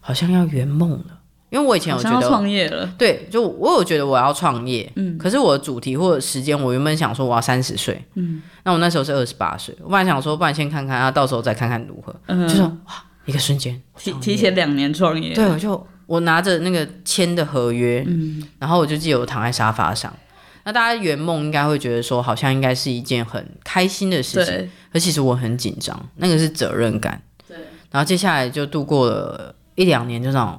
[0.00, 1.13] 好像要圆梦了。
[1.54, 20.12] 因为我以前有觉得创业了，对，就我有觉得我要创业，嗯，可是我的主题或者时间，我原本想说我要三十岁，嗯，那我那时候是二十八岁，我本来想说，不然先看看，啊，到时候再看看如何，嗯，就说哇，一个瞬间提提前两年创业，对，我就我拿着那个签的合约，嗯，然后我就记得我躺在沙发上，
[20.64, 27.56] 那大家圆梦应该会觉得说，好像应该是一件很开心的事情，可其实我很紧张，那个是责任感，对，
[27.92, 30.58] 然后接下来就度过了一两年，就那种。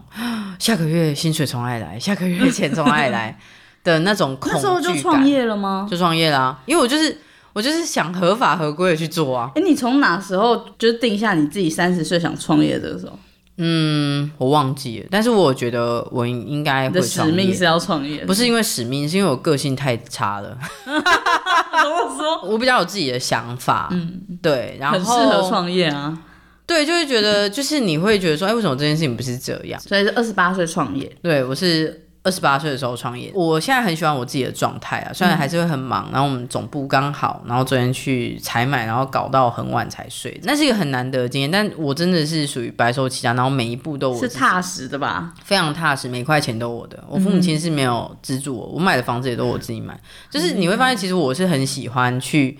[0.57, 1.99] 下个月薪水从哪里来？
[1.99, 3.37] 下个月钱从哪里来？
[3.83, 4.63] 的那种恐惧感。
[4.63, 5.85] 那时候就创业了吗？
[5.89, 7.15] 就创业啦、啊，因为我就是
[7.53, 9.51] 我就是想合法合规的去做啊。
[9.55, 13.19] 哎、欸，你从哪时候就定下你自己三十岁想创业这个时候？
[13.57, 17.33] 嗯，我忘记了，但是我觉得我应该会创业。
[17.33, 20.57] 使命是要创业，不是因为使命，是因为我个性太差了。
[20.85, 22.41] 怎么说？
[22.49, 26.17] 我比较有自己的想法，嗯，对，然后很适合创业啊。
[26.65, 29.79] 对，就会觉得就是你会觉得说，哎，为什么这件事情不是这样？
[29.81, 31.11] 所以是二十八岁创业。
[31.21, 32.01] 对，我是。
[32.25, 41.51] 二十八岁的时候创业，我现在很喜欢我自己的状态啊，虽然还是会很忙，嗯、然后我们总部刚好，然后昨天去采买，然后搞到很晚才睡，那是一个很难得的经验。
[41.51, 47.03] 但我真的是属于白手起家，然后每一步都是踏实的吧，非常踏实，每块钱都我的。
[47.07, 49.95] 我父母亲是没有资助我，我买的房子也都我自己买。
[50.31, 52.57] 就是你会发现，其实我是很喜欢去，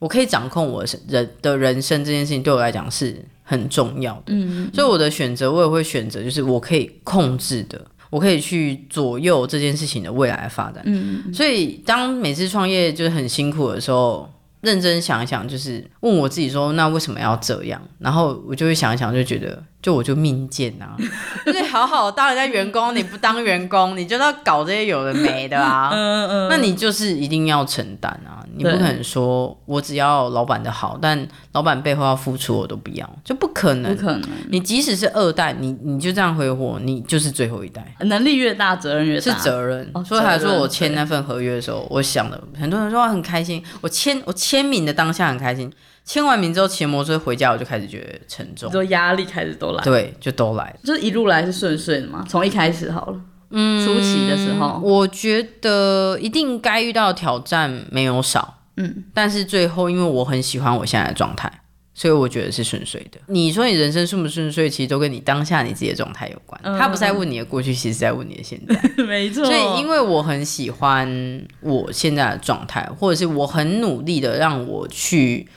[0.00, 4.34] 我可以掌控我人的人生这件事情，对我来讲是很重要的。
[4.34, 7.80] 嗯，所以我的选择，我也会选择，就是我可以控制的。
[8.10, 17.82] 我可以去左右这件事情的未来发展，嗯，所以当每次创业就是很辛苦的时候，认真想一想，就是问我自己说，那为什么要这样？
[17.98, 19.60] 然后我就会想一想，就觉得。
[19.84, 20.96] 就我就命贱啊，
[21.44, 25.90] 就是好好当人家员工，你不当员工，你就要搞这些有的没的啊。
[25.92, 33.94] 嗯嗯，那你就是一定要承担啊，你不可能说我只要老板的好，但老板背后要付出我都不要，就不可能。
[33.94, 34.22] 不可能。
[34.48, 37.94] 你即使是二代，你你就这样挥霍，你就是最后一代。
[38.00, 39.22] 能力越大，责任越大。
[39.22, 39.90] 是责任。
[39.92, 45.70] 哦、所以还说我签那份合约的时候，我想的很多人说我很开心，我签我签名的当下很开心。
[46.04, 52.24] 签完名之后骑摩托车回家，我就开始觉得沉重，就压力开始都来，对，就都来，就是一路来是顺遂的嘛。
[52.28, 61.50] 从一开始好了，嗯，初期的时候，我觉得一定该遇到的挑战没有少，嗯，但是最后因为我很喜欢我现在的状态，
[61.94, 63.18] 所以我觉得是顺遂的。
[63.28, 66.60] 你说你人生顺不顺遂，其实都跟你当下你自己的状态有关。
[66.64, 69.42] 嗯、他不是在问你的过去，其实在问你的现在， 没错。
[69.46, 75.48] 所以因为我很喜欢我现在的状态，或者是我很努力的让我去。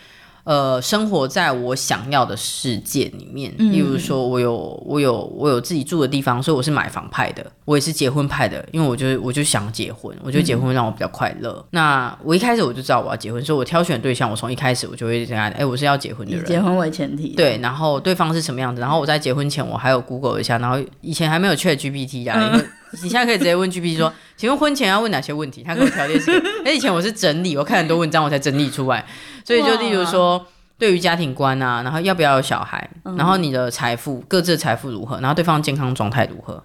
[0.48, 11.52] 呃，生活在我想要的世界里面，嗯、例如说，我有我有我有自己住的地方，所以我是买房派的，我也是结婚派的，因为我就我就想结婚，我觉得结婚让我比较快乐。
[11.52, 22.66] 嗯、那我一开始我就知道我要结婚，所以我挑选对象，我从一开始我就会这样，哎、欸，我是要结婚的人，以结婚为前提，对，然后对方是什么样子，然后我在结婚前我还有 Google 一下，然后以前还没有 ChatGPT 呀、啊，因为
[23.04, 25.62] 你现在可以直接问 GPT 说， 请问婚前要问哪些问题？
[25.62, 26.32] 他给我条列式，
[26.64, 29.06] 哎，以前我是整理，我看很多文章我才整理出来。
[29.48, 30.46] 所以就例如说，
[30.78, 36.62] 对于家庭观啊，然后要不要有小孩，嗯、然后你的财富各自的财富如何，然后对方健康状态如何？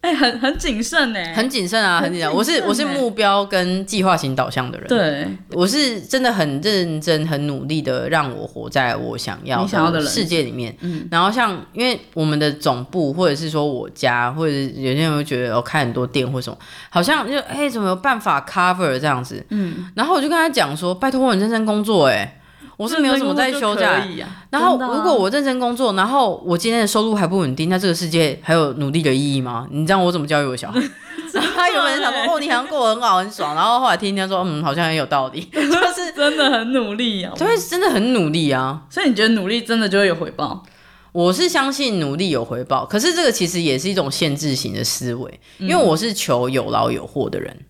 [0.00, 2.32] 哎、欸，很很谨慎哎，很谨慎啊，很谨慎。
[2.32, 10.74] 我是我是目标跟计划型导向的人，对，我是真的很认真、很努力的让我活在我想要的世界里面。
[10.80, 16.56] 嗯，然后像因为我们的总部，或者是说我家，或者是有些人会觉得我开很多店或什么，
[16.88, 19.44] 好像就哎、欸，怎么有办法 cover 这样子？
[19.50, 22.36] 嗯，然后我就跟他讲说，拜托我很认真工作、欸，哎。
[22.80, 24.02] 我是没有什么在休假，
[24.48, 29.68] 然后如果我认真工作，然后我今天的收入还不稳定，那这个世界还有努力的意义吗？
[29.70, 30.80] 你知道我怎么教育我小孩？
[31.34, 38.80] 然后他原本想说，哦，你好像过得很好很爽，然后后来听人家说，嗯，好像很有道理， 就是真的很努力啊，对，真的很努力啊。
[38.88, 40.62] 所以你觉得努力真的就会有回报？
[41.12, 47.54] 我是相信努力有回报，可是这个其实也是一种限制型的思维，因为我是求有劳有获的人。
[47.54, 47.64] 嗯，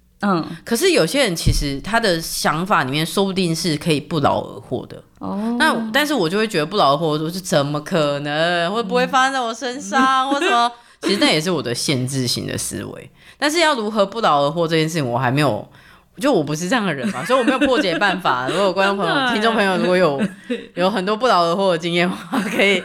[0.65, 5.57] 可是有些人其实他的想法里面说不定是可以不劳而获的哦。
[5.59, 10.29] 那但是我就会觉得不劳而获，我是怎么可能会不会发生在我身上？
[10.31, 10.71] 或什么？
[11.03, 13.11] 其实那也是我的限制性的思维。
[13.39, 15.67] 但是要如何不劳而获这件事情，我还没有。
[16.16, 18.49] 就我不是这样的人嘛，所以我没有破解办法。
[18.49, 20.20] 如果观众朋友、 听众朋友如果有
[20.75, 22.83] 有很多不劳而获的经验的话，可以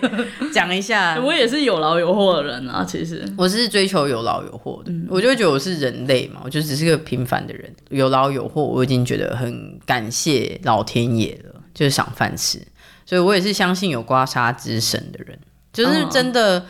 [0.53, 1.19] 讲一下。
[1.19, 4.91] 我也是有劳有获的人啊，其实我是追求有劳有获的。
[4.91, 12.61] 嗯、我就会觉得我是人类嘛，我就只是个平凡的人，有劳有获，我已经觉得很感谢老天爷了，就是赏饭吃。
[13.05, 15.37] 所以我也是相信有刮痧之神的人，
[15.73, 16.59] 就是真的。
[16.59, 16.63] 哦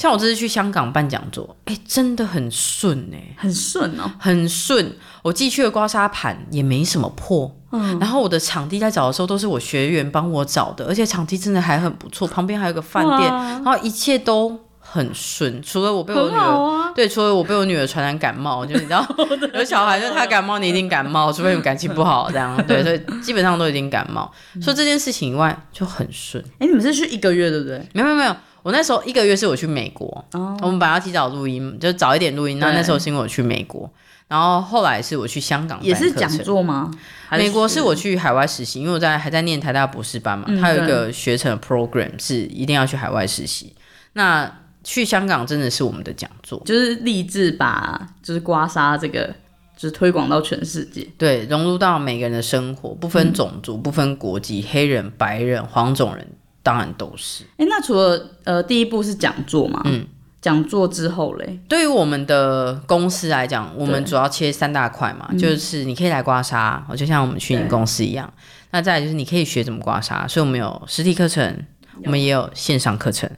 [0.00, 4.90] 像我这次去香港办讲座，哎、欸，真的很顺哎、欸，很顺哦，很顺。
[5.22, 15.62] 我寄去的刮痧盘也没什么破，嗯，然后我的场地在找的时候都是我学员帮我找的，而且场地真的还很不错，旁边还有个饭店，然后一切都很顺。
[15.62, 19.06] 除了我被我女儿，啊、对，除了我被我女儿传染感冒，就你知道，
[19.52, 24.32] 有小孩就是他感冒，你一定感冒，除非你感情不好这样，对，所以基本上都已经感冒。
[24.62, 26.42] 说、嗯、这件事情以外就很顺。
[26.54, 27.86] 哎、欸，你们是去一个月对不对？
[27.92, 28.34] 没有没有没有。
[28.62, 30.42] 我那时候一个月是我去美国，oh.
[30.62, 32.58] 我们本来要提早录音，就早一点录音。
[32.58, 33.90] 那对那时候是因为我去美国，
[34.28, 36.90] 然后后来是我去香港，也是讲座吗？
[37.30, 43.74] 美国是我去海外实习，因为我在还在念台大博士班嘛，它、嗯、有一个学程 program 是一定要去海外实习。
[44.12, 44.50] 那
[44.84, 49.34] 去香港真的是我们的讲座，就是立志把就是刮痧这个
[49.76, 56.26] 就是推广到全世界，对，融入到每个人的生活，不分种族，嗯、不分国籍，黑人、白人、黄种人。
[56.62, 57.44] 当然都是。
[57.56, 59.82] 哎、欸，那除了呃，第一步是讲座嘛？
[59.84, 60.06] 嗯，
[60.40, 68.32] 讲座之后嘞，对于我们的公司来讲，我们主要切三大块嘛，就是你可以来刮痧，我、嗯、就像我们去年公司一样。
[68.70, 71.64] 那再来就是你可以学怎么刮痧，所以我们有实体课程，
[72.04, 73.28] 我们也有线上课程。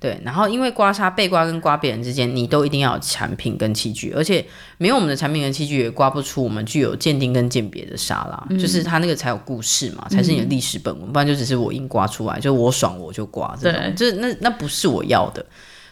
[0.00, 4.44] 对，然后因为刮痧被刮跟刮别人之间，你都一定要有产品跟器具，而且
[4.76, 8.46] 没有我们的产品跟器具，也刮不出我们具有鉴定跟鉴别的沙拉。
[8.50, 15.44] 嗯、就是它那个才有故事嘛，才是你的历史本文，嗯、不然就只是我硬刮出来，就我爽我就刮这种，对就是那那不是我要的，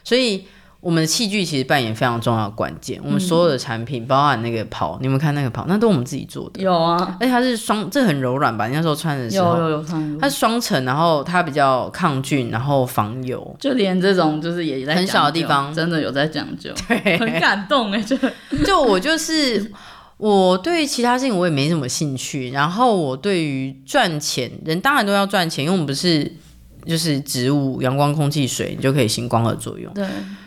[0.04, 0.46] 所以。
[0.80, 3.00] 我们的器具其实扮演非常重要的关键。
[3.02, 6.62] 我们所有的产品，嗯、包含那个袍，你们看那个袍，那都我们自己做的。
[6.62, 8.68] 有啊，而且它是双，这很柔软吧？
[8.68, 9.84] 你那时候穿的时候，有有有
[10.20, 13.56] 它是双层，然后它比较抗菌，然后防油。
[13.58, 18.00] 就连这种就是也在很小的地方，真的有在讲究，对，很感动哎！
[18.00, 18.16] 就
[18.64, 19.72] 就我就是
[20.18, 26.30] 我对于其他事情我也没什么兴趣，然后我对于赚钱，人当然都要赚钱，因为我们不是
[26.86, 29.92] 就是植物，阳光、空气、水，你就可以行光合作用。
[29.92, 30.06] 对。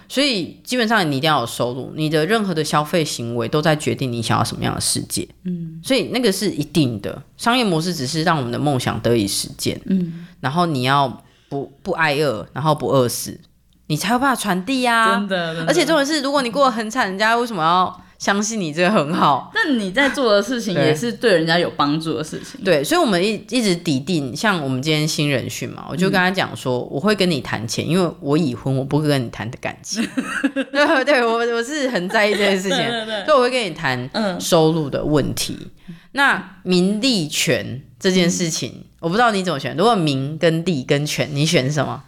[0.10, 5.26] 所以基本上你一定要有收入，你的任何的消费行为都在决定你想要什么样的世界。
[5.45, 9.80] 嗯，所以那个是一定的，商业模式只是让我们的梦想得以实现。
[9.86, 13.39] 嗯，然后你要不不挨饿，然后不饿死，
[13.88, 15.15] 你才有办法传递呀。
[15.15, 15.72] 真的，真的。
[15.72, 18.02] 而且重点是，如果你过得很惨，人家为什么要？
[18.19, 22.60] 相信你这个很好，但你在做的事情也是对人家有帮助的事情。
[22.65, 30.05] 对，所以，我们一一直抵定，像我们今天新人训嘛，我就跟他讲说，嗯、我会跟你谈钱，因为我已婚，我不会跟你谈的感情。
[30.53, 35.58] 对，对我我是很在意这件事情，对对对，所以我会跟你谈收入的问题。
[35.88, 39.77] 嗯、那名利权这件事情，嗯、我不知道你怎么选。
[39.77, 42.03] 如果名跟利跟权，你选什么？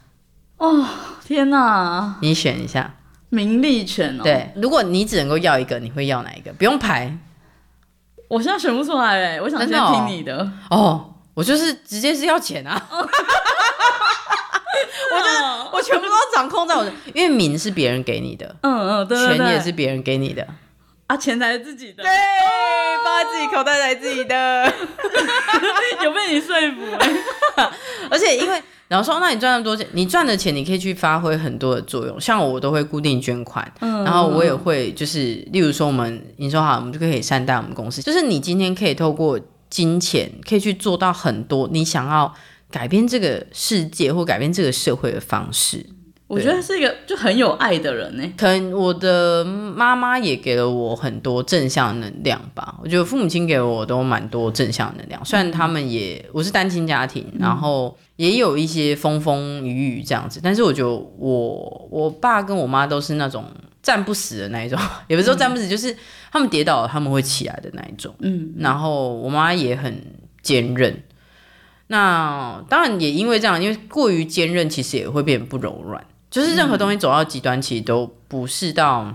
[0.58, 0.86] 哦，
[1.26, 2.18] 天哪！
[2.22, 2.96] 你选一下。
[3.32, 6.54] 名利权哦，对，如果你只能够要一个，你会要哪一个？
[6.54, 7.12] 不用排，
[8.28, 10.38] 我现在选不出来哎，我想先听你的。
[10.70, 11.08] 哦，哦。
[11.34, 13.08] 我就是直接是要钱啊， 哦、
[15.12, 20.46] 我觉得我全部都掌控在我的，因为名是别人给你的，嗯嗯，对，权也是别人给你的，
[21.08, 22.12] 啊，钱才是自己的，对，
[23.02, 24.74] 放在自己口袋才是自己的，
[26.04, 27.10] 有被你说服哎，
[28.12, 28.62] 而且因为。
[28.92, 32.20] 然后说，那你赚那么多钱，你赚的钱你可以去发挥很多的作用。
[32.20, 38.02] 像我都会固定捐款，嗯、然后我也会就是，例如说我们营收好，我们就可以善待我们公司。
[38.02, 42.34] 就是你今天可以透过金钱，可以去做到很多你想要
[42.70, 45.86] 改变这个世界或改变这个社会的方式。
[46.28, 48.24] 我觉得是一个就很有爱的人呢。
[48.38, 52.76] 可能我的妈妈也给了我很多正向能量吧。
[52.82, 55.24] 我觉得父母亲给我都蛮多正向能量。
[55.24, 63.44] 虽然他们也，我是单亲家庭，然后也有一些风风雨雨这样子，但是我觉得我我爸跟我妈都是那种
[63.82, 64.80] 站不死的那一种，
[65.10, 65.96] 也不是说站不死，就是
[66.32, 68.14] 他们跌倒了他们会起来的那一种。
[68.20, 70.06] 嗯，然后我妈也很
[70.44, 71.02] 坚韧。
[71.88, 76.06] 那当然也因为这样，因为过于坚韧，其实也会变得不柔软。
[76.30, 79.14] 就是任何东西走到极端，其实都不是到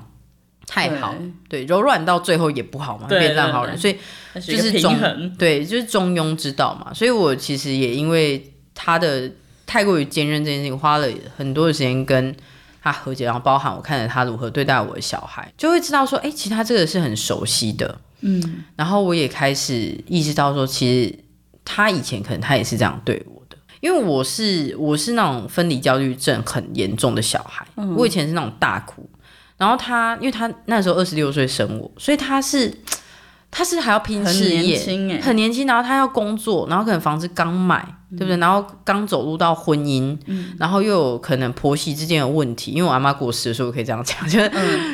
[0.67, 1.15] 太好，
[1.49, 3.97] 对，对，柔软到最后也不好嘛，变烂好人，所以
[4.35, 4.95] 就是中，
[5.39, 6.93] 对，就是中庸之道嘛。
[6.93, 9.29] 所以我其实也因为他的
[9.67, 12.37] 太过于坚韧这件事情，花了很多的时间跟
[12.81, 21.19] 他和解，然后包含我看着他如何对待我的小孩，就会知道说，哎、欸，其实他这个是很熟悉的，嗯，然后我也开始意识到说，其实
[21.65, 23.57] 他以前可能他也是这样对我的。
[23.81, 29.09] 因为我是我是那种分离焦虑症很严重的小孩，嗯、我以前是那种大哭，
[29.57, 32.73] 然后他因为他那时候二十六岁生我，所以他是
[33.51, 37.96] 他是还要拼事业，很年轻，很年轻，然后他要工作，然后可能房子刚买。
[38.11, 38.37] 对不对？
[38.37, 44.51] 然后刚走入到婚姻，嗯、然后又有可能婆媳之间的问题，因为我阿妈过世的时候可以这样讲， 就是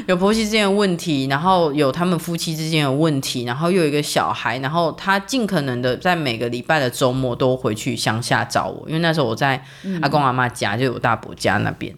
[0.07, 9.63] 有婆媳之间的问题，然后有他们夫妻之间的问题，然后又有一个小孩，然后他尽可能的在每个礼拜的周末都回去乡下找我，因为那时候我在
[10.01, 11.95] 阿公阿妈家，就我大伯家那边，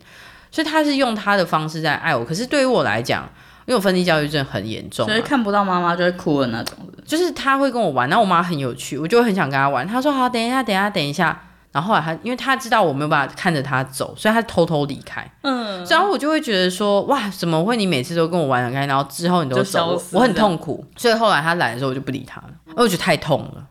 [0.51, 2.25] 所以他是用他的方式在爱我。
[2.25, 3.29] 可是对于我来讲，
[3.67, 6.77] 因为我分离焦虑症很严重，所以看不到妈妈就会哭的那种。
[7.05, 9.87] 就是他会跟我玩，然后我妈很有趣，我就很想跟他玩。
[9.87, 11.39] 他说好，等一下，等一下，等一下。
[11.71, 15.29] 然后后来他，因为他知道我没有办法看着他走，所以他偷偷离开。
[15.43, 20.85] 嗯，然后我就会觉得说，哇，怎么会你每次都跟我玩很开，然后之后你都走，我很痛苦。
[20.97, 23.67] 所以后来他来的时候，我就不理他了，因为我觉得太痛了。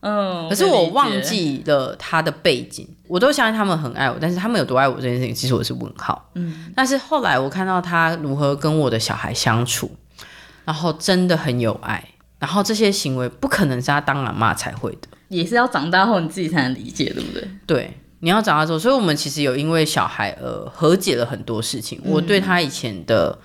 [0.00, 6.30] 嗯，可是我忘记了他的背景，我都相信他们很爱我，但是他们有多爱我这件事情，其实我是问号。
[6.34, 9.90] 嗯，但是后来我看到他如何跟我的小孩相处，
[10.64, 12.04] 然后真的很有爱，
[12.38, 15.08] 然后这些行为不可能是他当阿妈才会的。
[15.28, 17.48] 也是要长大后你自己才能理解，对不对？
[17.66, 22.00] 对，你要长大之后，所以我们其实有因为小孩而和解了很多事情。
[22.04, 23.36] 嗯、我对他以前的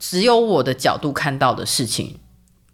[0.00, 2.18] 只有我的角度看到的事情，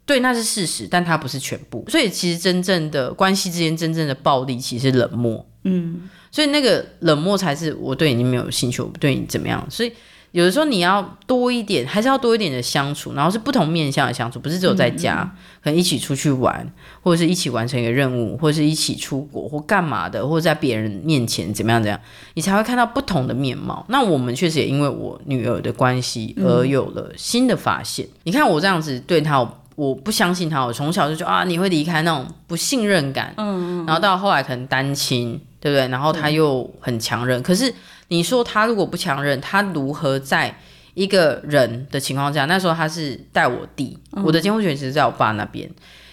[0.08, 1.84] 对，那是事实，但它不是全部。
[1.86, 5.46] 所以其实真正的关系之间，真正的暴力其实是冷漠。
[5.64, 9.62] 嗯，所以那个冷漠才是我对你没有兴趣，我不对你怎么样。
[9.68, 9.92] 所以
[10.32, 16.66] 有的时候你要多一点，还是要多一点的相处，然后是不同面向的相处，不是只有在家，嗯、可能一起出去玩，
[17.02, 22.00] 或者是一起完成一个任务，或者是一起出国或干嘛的，或者在别人面前怎么样怎样，
[22.32, 23.84] 你才会看到不同的面貌。
[23.90, 28.06] 那我们确实也因为我女儿的关系而有了新的发现。
[28.06, 29.46] 嗯、你看我这样子对她，
[29.78, 35.86] 我不相信他，我从小就觉得啊，你会离开那种不信任感，嗯，嗯然后到后来可能单亲，对不对？
[35.88, 37.72] 然后他又很强韧，可是。
[38.10, 40.56] 你说他如果不强韧，他如何在
[40.94, 42.46] 一个人的情况下？
[42.46, 45.68] 那时候他是带我弟，嗯、我的监护权其实在我爸那边，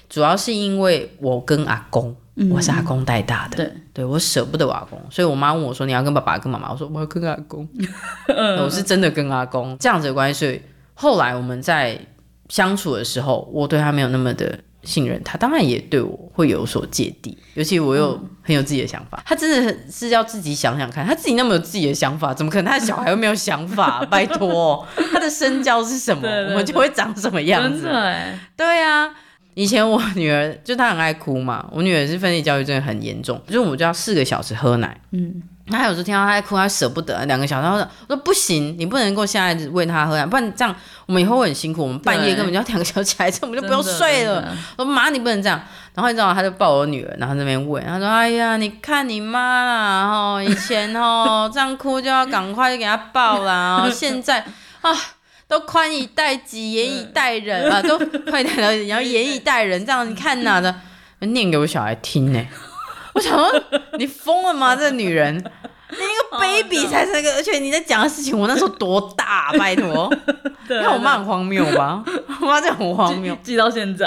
[0.09, 7.66] 主要是因为我跟阿公，嗯、我是阿公带大的，对，对我舍不得我阿公，所以我妈问我说：“你要跟爸爸跟妈妈？”我说：“我要跟阿公。
[8.59, 10.61] ”我是真的跟阿公这样子的关系，所以
[10.95, 11.97] 后来我们在
[12.55, 14.57] 相处的时候，我对他没有那么的。
[14.85, 19.17] 信任他，当然也对我会有所芥蒂，尤其我又很有自己的想法。
[19.17, 24.05] 嗯、他真的是要自己想想看，他自己那么有自己的想法，怎么可能他的小孩又没有想法？
[24.05, 27.89] 拜托，他的身教是什么，我们就会长什么样子？
[28.55, 29.15] 对呀、啊，
[29.55, 35.41] 以前我女儿就她很爱哭嘛，我女儿是分离焦虑症很严重，就是我们就要四个小时喝奶，嗯。
[35.68, 40.76] 他有时候听到他在哭，他舍不得两个小时，他说：“我说不行，你不能够现在喂他喝奶，不然这样
[41.07, 41.82] 我们以后会很辛苦。
[41.82, 44.47] 我们半夜根本就要两个小时起来，这我们就不用睡了。”
[44.78, 45.59] 我说：“妈，你不能这样。”
[45.95, 54.45] 然后你知道，他就抱我女儿，然后在那边问，他说：“哎呀，你看你妈啦，吼，以前哦这样哭就要赶快就给他抱啦，现在
[54.82, 54.91] 啊
[55.47, 57.97] 都宽以待己，严以待人啊，都
[58.30, 60.76] 快点了，你要严以待人，这样你看哪的
[61.22, 62.45] 念给我小孩听呢？”
[63.16, 63.63] 我想说，
[63.97, 64.76] 你疯了吗？
[64.76, 69.51] 这个女人，你一个 baby 才是那个，而且你在讲的事情，我那时候多大？
[69.57, 70.11] 拜托，
[70.68, 72.03] 你看我妈很荒谬吧？
[72.41, 74.05] 我妈这样很荒谬，记到现在。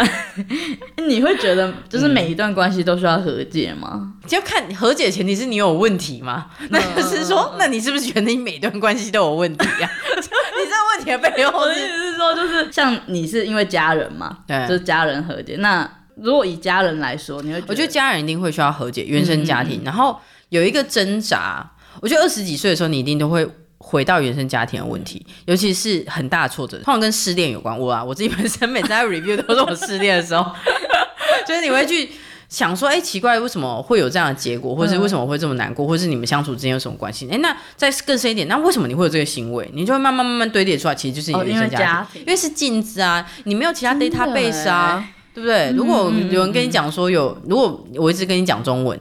[1.07, 3.91] 你会觉得，就是每一段关系都需要和解吗？
[3.95, 6.47] 嗯、就看和解前提是你有问题吗？
[6.69, 9.93] 那就是说，那你是不是觉得你每段关系都有问题呀、啊？
[10.17, 15.89] 你这个问题的背后，我的意思是说，就是像你是因为家人嘛，对，就是家人和解那。
[16.23, 17.62] 如果以家人来说，你会？
[17.69, 21.71] 我觉得家人一定会需要和解，原生家庭，然后有一个挣扎。
[22.01, 23.47] 我觉得二十几岁的时候，你一定都会
[23.79, 27.77] 回到原生家庭的问题，尤其是很大的挫折，通常跟失恋有关。
[27.77, 30.45] 我啊，我自己本身每次在 review 都是我失恋的时候，
[31.47, 32.09] 就是你会去
[32.49, 37.27] 想说，哎、欸，奇怪，为什么会有这样的结果，或者是为什么会这么难过，或者是你们相处之间有什么关系？
[37.27, 39.69] 哎、欸，那再更深一点，那为什么你会有这个行为？
[39.75, 45.05] 你就会慢慢慢慢堆叠出来，其实就是你的原生家庭，哦、因为家庭，因为是镜子啊，你没有其他 database 啊。
[45.39, 45.72] 对不对？
[45.76, 48.99] 如果有人跟你讲说有，如果我一直跟你讲中文，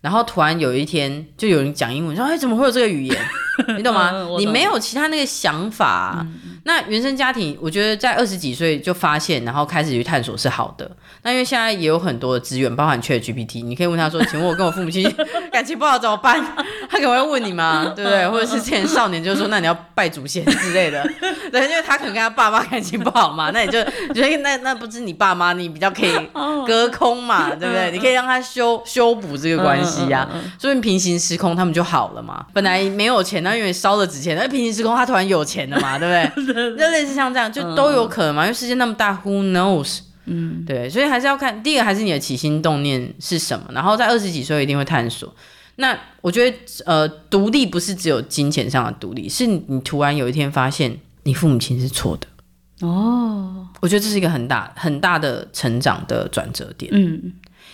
[0.00, 3.22] 然后突然有一天就有人讲英文，说哎，怎么会有这个语言？
[3.76, 4.10] 你懂吗？
[4.12, 6.26] 嗯、懂你没有其他那个想法、啊。
[6.26, 10.90] 嗯那原生家庭，我觉得在二十几岁就发现，然后开始去探索是好的。
[11.22, 15.02] 那因为现在也有很多的资源，包含 ChatGPT，你可以问他说：“请问我跟我父母亲
[15.52, 16.42] 感情不好怎么办？”
[16.88, 17.92] 他可能会问你吗？
[17.94, 18.28] 对不对？
[18.28, 21.02] 或者是之前少年就是说：“那你要拜祖先之类的。
[21.52, 23.82] ”对，因为他可能跟他爸妈感情不好嘛，那你就
[24.14, 26.12] 觉得那那不是你爸妈，你比较可以
[26.66, 27.90] 隔空嘛，对不对？
[27.92, 32.46] 你可以让他修修补这个关系呀、啊，所以平行时空他们就好了嘛。
[32.52, 36.53] 本来没有钱，那因为烧了纸钱，那平行时空他突然有钱了嘛，对不对？
[36.78, 40.00] 就类似像这样，就都有可能嘛，嗯、因为世界那么大，Who knows？
[40.26, 43.66] 嗯，对，所以还是要看第一个，还是你的起心动念是什么。
[43.72, 45.34] 然后在二十几岁一定会探索。
[45.76, 52.26] 那我觉得，呃，独立不是只有金钱上的独立，是你突然有一天发现你父母亲是错的。
[52.86, 56.90] 哦，我觉得这是一个很大很大的成长的转折点。
[56.94, 57.32] 嗯，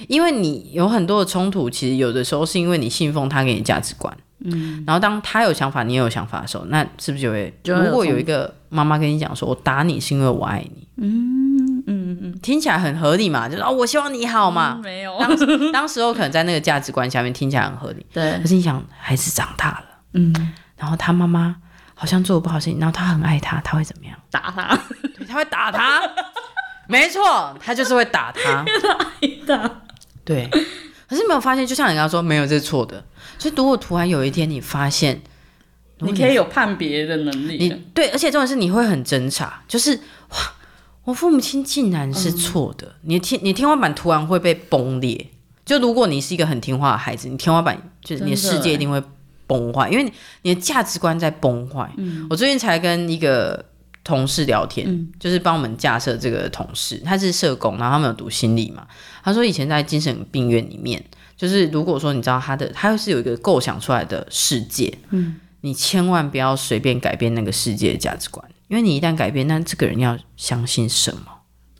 [0.08, 4.16] 因为你有很多的冲突，其实有的时候是因为你信奉他给你价值观。
[4.44, 7.52] 嗯，然后当他有想法，你也有想法的时候，那是不是就会？
[7.64, 14.74] 如果有一个妈妈跟你讲说：“我打你是因为我爱你。”嗯嗯嗯，听起来很合理嘛，就是哦，我希望你好嘛。
[14.76, 18.04] 嗯、没有，当当时候可能在那个价值观下面听起来很合理。
[18.12, 19.84] 对，可是你想，孩子长大了，
[20.14, 20.34] 嗯，
[20.76, 21.56] 然后他妈妈
[21.94, 24.14] 好像做了不好事情，然后他很爱他，他会怎么样？
[24.30, 24.78] 打他？
[25.16, 26.02] 对，他会打他。
[26.86, 28.64] 没错，他就是会打他。
[29.46, 29.70] 打他。
[30.24, 30.48] 对，
[31.10, 33.04] 可是没有发现，就像你刚刚说，没有这是错的。
[33.36, 35.20] 所以，如果突然有一天你发现，
[35.98, 39.92] 你可以有判别的能力，你对，而且重点是你会很挣扎，就是
[40.30, 40.36] 哇，
[41.02, 45.26] 我父母亲竟然是错的，嗯、你的天，你天花板突然会被崩裂。
[45.66, 49.02] 就如果你是一个很听话的孩子，你天花板就是你的世界一定会
[49.46, 51.90] 崩坏，因为你你的价值观在崩坏。
[51.96, 53.64] 嗯、我最近才跟一个
[54.02, 58.86] 同事聊天，嗯、就是帮我们架设这个同事，他是社工，然后他们有读心理嘛，
[59.22, 61.02] 他说以前在精神病院里面。
[61.36, 71.22] 就是如果说你知道他的，他又是有一个构想出来的世界，嗯，你千万不要随便改变那个世界的价值观，因为你一旦改变，那这个人要相信什么，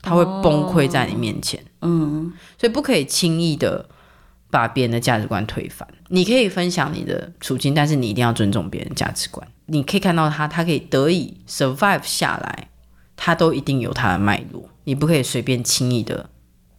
[0.01, 3.87] 他会崩溃在你面前，哦、嗯，所以不可以轻易的
[4.51, 5.87] 把别人的价值观推翻。
[6.09, 9.47] 你可以分享你的处境，但是你一定要尊重别人价值观。
[9.65, 12.67] 你可以看到他，他可以得以 survive 下来，
[13.15, 14.69] 他都一定有他的脉络。
[14.83, 16.29] 你不可以随便轻易的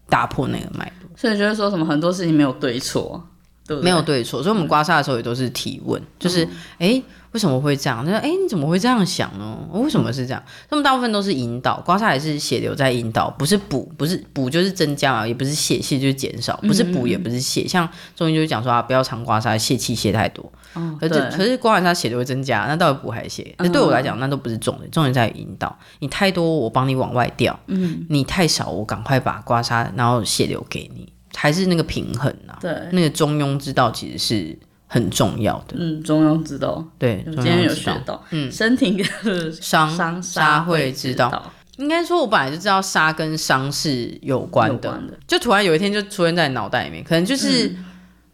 [0.08, 1.10] 打破那个脉络。
[1.16, 3.26] 所以就是说什么很多事情没有对错，
[3.66, 4.42] 对对，没有对错。
[4.42, 6.44] 所以我们刮痧的时候也都是提问，嗯、就是
[6.78, 6.86] 哎。
[6.88, 8.04] 诶为什么会这样？
[8.04, 9.56] 他说：“哎，你怎么会这样想呢？
[9.72, 10.42] 为什么是这样？
[10.68, 17.66] 他们大部分都是引导，刮痧也是血流在引导，不是补，不是补就是增加嘛，也不是泻，泻就是减少，不是补也不是泻。
[17.66, 20.44] 像中医就是讲说啊，不要常刮痧，泄气泄太多。
[20.74, 23.54] 哦，可是可是刮完痧血流会增加，那到底补还是泄？
[23.56, 25.74] 那对我来讲，那都不是重点，重点在于引导。
[26.00, 32.58] 你太多，我帮你往外掉；嗯，你太少，我赶快把刮痧然后血流给你，还是那个平衡啊？
[32.60, 34.58] 对，那个中庸之道其实是。”
[34.92, 45.18] 很重要的，嗯，中庸之道，对，今天有学到，嗯，身体跟伤伤痧会知道，应该说，我本来就知道杀跟伤是有关的，关的。
[45.26, 47.74] 就突然有一天就出现在你脑袋里面，可能就是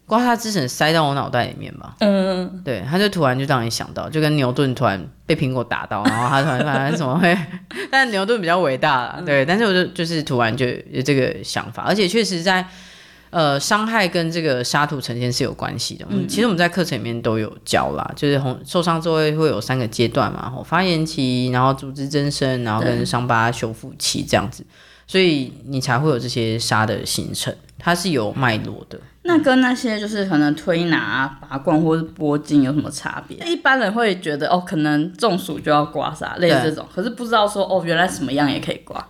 [0.09, 7.37] 刮痧之神塞到我脑袋里面吧，嗯，对，他就突然就让你想到，就跟牛顿突然被苹果打到，然后他突然发现怎么会，
[7.91, 12.65] 但牛顿比较伟大啦，对，但是我就就是突然就有这个想法，而且确实在。
[13.31, 16.03] 呃，伤害跟这个沙土呈现是有关系的。
[16.09, 24.65] 嗯，其实我们在课程里面都有教啦，就是红受伤之后会有三个阶段嘛，发炎期，然后组织增生，然后跟伤疤修复期这样子，
[25.05, 28.99] 所以你才会有这些沙的形成，它是有脉络的。
[29.29, 33.37] 那跟那些就是可能推拿、拔罐或是拨筋有什么差别？
[33.45, 39.05] 一般人会觉得哦，可能中暑就要刮痧，类似这种，可是不知道说哦，原来什么样也可以刮。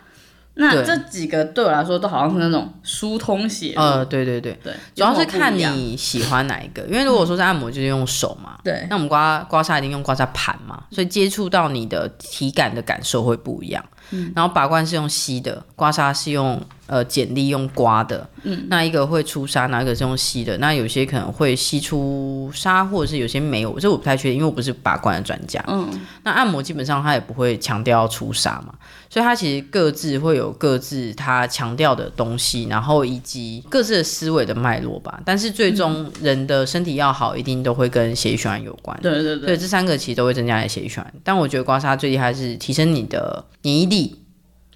[0.55, 3.74] 那这几个对我来说都好像是那种疏通血。
[3.78, 6.82] 呃，对对对对，主要是看你喜欢哪一个。
[6.84, 8.59] 因为如果说是按摩，就是用手嘛。
[8.61, 8.86] 对。
[8.89, 13.82] 那我们刮刮痧一定用刮痧盘嘛，所以接触到你的体感的感受会不一样。
[14.11, 14.34] 嗯。
[14.36, 18.28] 然后拔罐是用吸的，刮痧是用呃简历用刮的。
[18.44, 18.66] 嗯。
[18.68, 20.58] 那一个会出痧，那一个是用吸的。
[20.58, 25.64] 那有些可能会吸出痧，或者是有些没有，这我不太确定，因为我不是拔罐的专家。
[25.68, 25.88] 嗯。
[26.24, 28.74] 那按摩基本上它也不会强调要出痧嘛。
[29.12, 35.20] 所以它其实各自会有各自它强调的东西，然后以及各自的思维的脉络吧。
[35.26, 38.98] 但是最终人的身体要好，一定都会跟血液循环有关。
[39.02, 39.46] 对对对。
[39.46, 41.14] 所以这三个其实都会增加你的血液循环。
[41.24, 44.16] 但我觉得刮痧最厉害是提升你的免疫力，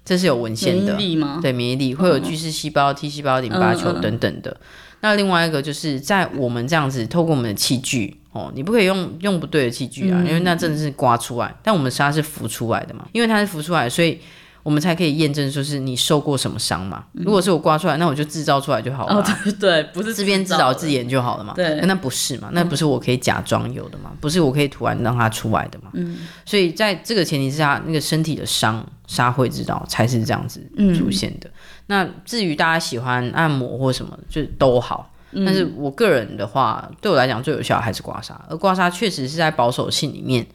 [0.04, 0.94] 这是有文献的。
[0.94, 1.38] 免疫力吗？
[1.40, 4.56] 对，免疫力会有巨噬细胞、T 细胞、淋巴球等等的。
[5.00, 8.16] 那另外一个就是在我们这样子透过我们的器具。
[8.32, 11.54] 哦，你不可以用用不对的器具啊，嗯、因为那真的是刮出来。
[11.62, 14.18] 但我们沙是浮出来的嘛，因为它是浮出来，所以
[14.64, 17.04] 我们才可以验证说是你受过什么伤嘛。
[17.12, 19.16] 嗯、如果是我刮出来，那我就制造出来就好了。
[19.16, 21.52] 哦，对对，不是 自编自导自演就好了嘛。
[21.54, 22.48] 对，那不是嘛？
[22.52, 24.10] 那不是我可以假装有的嘛？
[24.20, 25.90] 不是我可以突然让它出来的嘛？
[25.92, 26.16] 嗯。
[26.44, 30.60] 所以在这个前提之下，那个身体的伤痧会知道才是这样子
[30.98, 31.48] 出现的。
[31.48, 31.52] 嗯、
[31.86, 35.10] 那至于大家喜欢按摩或什么，就都好。
[35.44, 40.46] 但是我个人的话，对我来讲最有效还是刮痧，而刮痧确实是在保守性里面，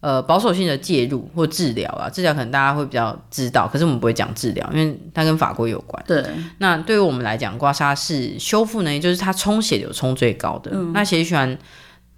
[0.00, 6.00] 呃，保守性的介入或治疗啊，治疗可能大家会比较知道，可是我们不会讲治疗，因为它跟法规有关。
[6.06, 6.24] 对，
[6.58, 11.58] 那对于我们来讲，刮痧是修复能力，就是它充血流充最高的，嗯、那血液循环，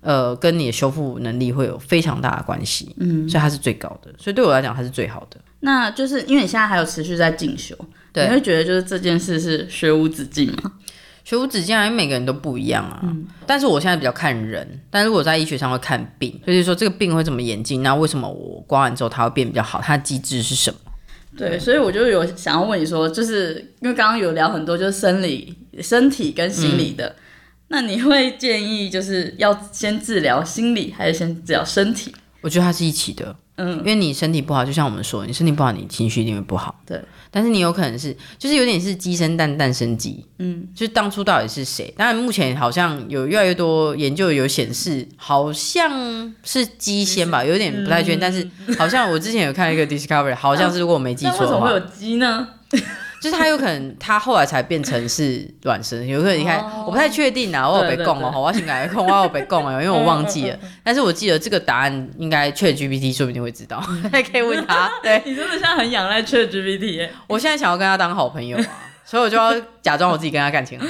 [0.01, 5.39] 呃，跟你的修复能力会有非常大的关系，嗯，所以它是最高的，所以对我来讲它是最好的。
[5.61, 7.75] 那就是因为你现在还有持续在进修，
[8.13, 10.73] 对，你会觉得就是这件事是学无止境吗？
[11.29, 13.01] 学无止境啊，因为每个人都不一样啊。
[13.03, 19.79] 嗯、但是我现在比较看人，但是如果在医学上会看病，就是说这个病会怎么演进，那为什么我刮完之后它会变比较好？
[19.79, 20.79] 它的机制是什么？
[21.37, 27.15] 对，对所以我就有想要问你说，就是因为刚刚有聊很多，就是生理、身体跟心理的，嗯、
[27.69, 32.11] 那你会建议就是要先治疗心理，还是先治疗身体？
[32.41, 37.03] 我觉得它是一起的，嗯，因为你身体不好，就像我们说，你身体不好，你情绪一定会不好，对。
[37.31, 41.93] 但是你有可能是，就是有点是鸡生蛋，蛋生鸡，嗯，就是当初到底是谁？
[41.97, 48.19] 当然目前好像有越来越多研究有显示，好像是鸡先吧，有点不太确定。
[48.19, 52.49] 嗯、但是好像我之前有看一个 Discovery，好像是如果我没记 错的话，为什么会有鸡呢？
[53.21, 63.83] 就是他有可能，他后来才变成是卵生，有可能你看，我不太确定啊，我有被供哦，我先改个供，我有被供哦，因为我忘记了，但是我记得这个答案应该 ChatGPT 说不定会知道，
[64.31, 64.91] 可以问他。
[65.03, 68.65] 对，你真的现在很仰赖 ChatGPT，我现在想要跟他当好朋友啊，
[69.05, 69.53] 所以我就要
[69.83, 70.89] 假装我自己跟他感情很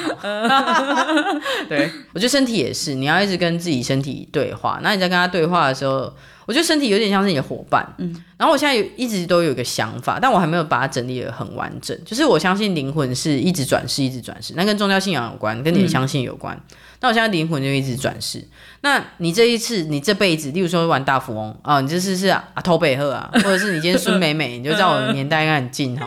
[0.51, 1.07] 好。
[1.69, 6.13] 对，我觉得身体也是，你要一直跟自己身体对话，那你在跟他对话的时候。
[6.49, 11.95] 我觉得身体有点像是你的伙伴，嗯，然后我现在有一直都有一个想法，但我还没有把它整理得很完整。
[12.07, 16.57] 就是我相信灵魂是一直转世，一直转世，那跟宗教信仰有关，跟你的相信有关。
[16.57, 18.43] 嗯、那我现在灵魂就一直转世。
[18.81, 26.07] 那你这一次，你这辈子，例如说玩大富翁啊，你这次是阿偷贝赫啊，或者是你今天孙美美，你就知道我的年代应该很近哈。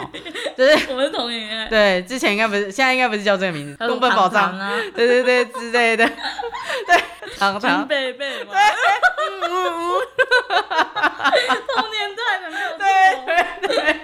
[0.56, 1.50] 对，我们是同龄。
[1.70, 7.02] 对，之前应该不是，现现在应该不是叫这个名字，宫本宝藏啊，对对对之类的，对，
[7.38, 8.60] 唐唐贝贝嘛，对，
[11.76, 12.88] 同年代的没有对
[13.68, 13.96] 对对。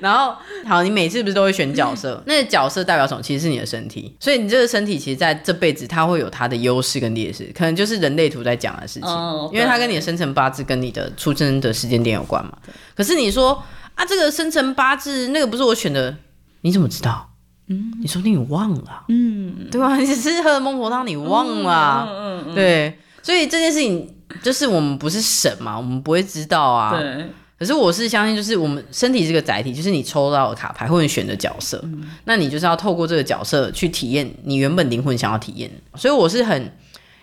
[0.00, 0.36] 然后，
[0.66, 2.22] 好，你每次不是都会选角色？
[2.26, 3.22] 那个角色代表什么？
[3.22, 12.52] 其实是你的身体，所以你这个身体其实在这辈子它会有它的优势跟劣势，可能就是人类图在讲的事情，哦、因为它跟你的生辰八字跟你的出生的时间点有关嘛。
[12.96, 13.62] 可是你说
[13.94, 16.16] 啊，这个生辰八字那个不是我选的，
[16.62, 17.30] 你怎么知道？
[17.68, 19.96] 嗯，你说你忘了，嗯， 对吧？
[19.96, 26.98] 你只是喝了孟婆汤，你忘了，嗯嗯嗯嗯、对，所以这件事情就是我们不是神嘛，我们不会知道啊。
[26.98, 27.26] 对。
[27.64, 31.82] 可是我是相信，就是我们身体这个载体，就是你抽到的卡牌或者选的角色，
[32.24, 35.70] 那你就是要透过这个角色去体验你原本灵魂想要体验。
[35.94, 36.70] 所以我是很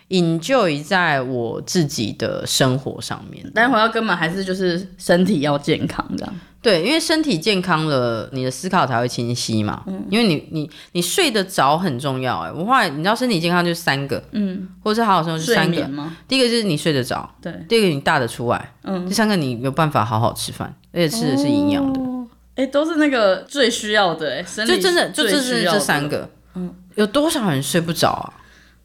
[0.09, 3.45] enjoy 在我自己的生活上面。
[3.53, 6.33] 但回到根本还是就是身体要健康这样。
[6.61, 9.81] 对，因为身体健康了，你的思考才会清晰嘛。
[9.87, 12.51] 嗯，因为你你你睡得着很重要哎。
[12.51, 16.15] 我后来你知道身体健康就是三个，嗯，或者是好好生活就是三个吗？
[16.27, 17.51] 第一个就是你睡得着，对。
[17.67, 19.07] 第二个你大的出来，嗯。
[19.07, 21.99] 第三个你有办法好好吃饭，而且吃的是营养的。
[22.53, 26.29] 哎、哦，都是那个最需要的哎，就真的就这是这三个。
[26.53, 28.33] 嗯，有多少人睡不着啊？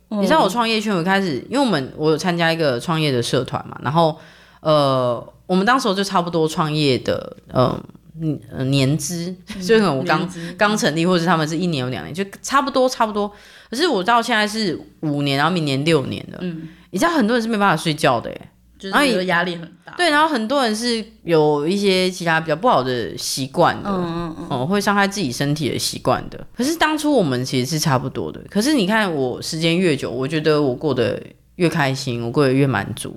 [0.08, 4.18] 嗯、你知道我创业圈，我开始因为我们我有参加一个创业的社团嘛，然后
[4.60, 5.22] 呃。
[5.46, 7.80] 我们当时就差不多创业的，呃，
[8.64, 13.30] 年资，就可能我刚刚成立，或者他们是一年有两年，就差不多差不多。
[13.70, 16.38] 可是我到现在是五年，然后明年六年了。
[16.40, 19.92] 嗯，你知道很多人是没办法睡觉的，哎，就是压力很大。
[19.96, 26.46] 对，然后很多人是有一些其他比较不好的习惯的，嗯嗯嗯，嗯，会伤害自己身体的习惯的。
[26.56, 28.40] 可是当初我们其实是差不多的。
[28.48, 31.22] 可是你看我时间越久，我觉得我过得
[31.56, 33.16] 越开心，我过得越满足。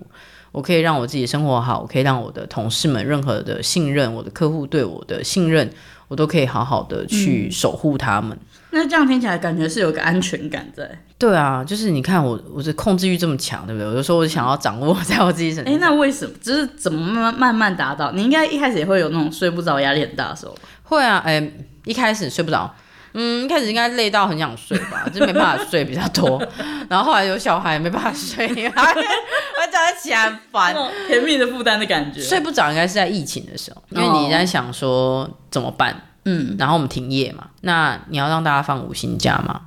[0.60, 5.70] 我可以让我自己生活好，我可以让我的同事们任何的信任，我的客户对我的信任，
[6.10, 8.38] 我都可以好好的去守护他们。
[8.38, 8.45] 嗯。
[8.72, 10.86] 那这样听起来感觉是有个安全感在。
[11.18, 13.88] 对啊，就是你看我，我的控制欲这么强，对不对？
[13.88, 15.74] 我就说我想要掌握 在我自己身上。
[15.74, 16.36] 哎，那为什么？
[16.41, 18.12] 就是怎么慢慢慢慢达到？
[18.12, 20.53] 你应该一开始也会有那种睡不着、压力很大的时候。
[20.84, 21.49] 会啊，哎，
[21.86, 22.70] 一开始睡不着。
[23.14, 26.41] 嗯，一开始应该累到很想睡吧， 就没办法睡比较多。
[26.88, 30.76] 然后后来有小孩没办法睡， 我叫他起来很烦，
[31.07, 32.22] 甜蜜的负担的感觉。
[32.22, 35.95] 睡不着应该是在疫情的时候，因为你在想说怎么办？
[36.26, 39.62] 嗯，然后我们停业嘛，那你要让大家放五星假吗？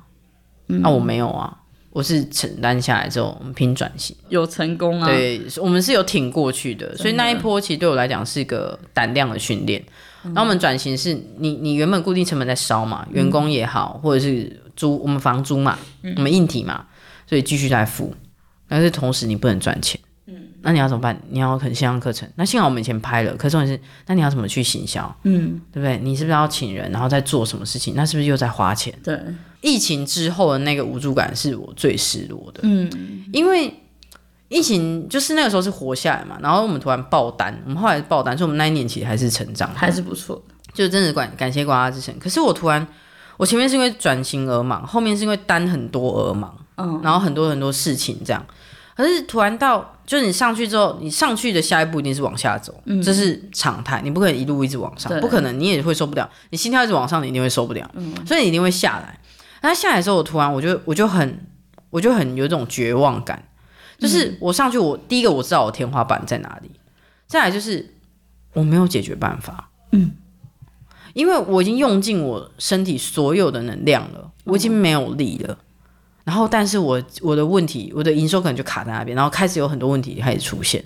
[0.67, 1.51] 那、嗯啊、我没有啊，
[1.89, 5.07] 我是承担下来之后，我们拼转型，有成功啊。
[5.07, 9.83] 对，我们是有挺过去的，所以那一波其实对我来讲是一个胆量的训练。
[10.23, 15.77] 然后我们转型是你，你原本固定成本在烧嘛，员工也好，或者是租我们房租嘛，
[16.15, 16.85] 我们硬体嘛，
[17.27, 18.13] 所以继续在付。
[18.67, 21.21] 但是同时你不能赚钱，嗯，那你要怎么办？
[21.29, 22.27] 你要可能线上课程。
[22.35, 25.13] 那幸好我们以前拍了，可是重点是，那你要怎么去行销？
[25.23, 25.97] 嗯，对不对？
[25.97, 27.93] 你是不是要请人，然后再做什么事情？
[27.95, 28.93] 那是不是又在花钱？
[29.03, 29.19] 对，
[29.61, 32.89] 疫情之后的那个无助感是我最失落的，嗯，
[33.33, 33.73] 因为。
[34.53, 40.39] 疫情就是那个时候是活下来嘛，然后我们突然爆单，我们后来爆单，所以我们那一年其实还是成长，还是不错，
[40.73, 42.15] 就真的感感谢刮痧之神。
[42.19, 42.85] 可是我突然，
[43.37, 48.45] 我前面是因为转型而忙，后面是因为单很多而忙，嗯，然后很多很多事情这样。
[48.95, 59.19] 可是突然到，就是你上去之后，你上去的下一步一定是往下走，嗯，这是常态，你不可能一路一直往上，不可能，你也会受不了，你心跳一直往上，你一定会受不了，嗯，所以你一定会下来。
[59.61, 61.39] 那下来的时候，我突然我就我就很
[61.89, 63.41] 我就很有这种绝望感。
[64.03, 66.69] 就是我上去，我第一个我知道我天花板在哪里，
[67.25, 67.95] 再来就是
[68.51, 70.11] 我没有解决办法，嗯，
[71.13, 75.57] 因为我已经用尽我身体所有的能量了，我已经没有力了，
[76.25, 80.83] 然后但是我我的问题，我的营收可能就卡在那边，然后开始有很多问题开始出现，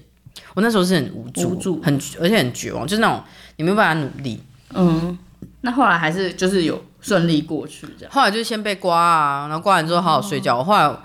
[0.53, 1.82] 我那时候是很无助，无助。
[1.82, 3.20] 很而且很绝望，就是那种
[3.55, 4.39] 你没有办法努力，
[4.76, 5.18] 嗯，
[5.61, 10.95] 那后来还是就是有顺利过去这样，后来就先被刮啊，然后刮完之后好好睡觉，我后来。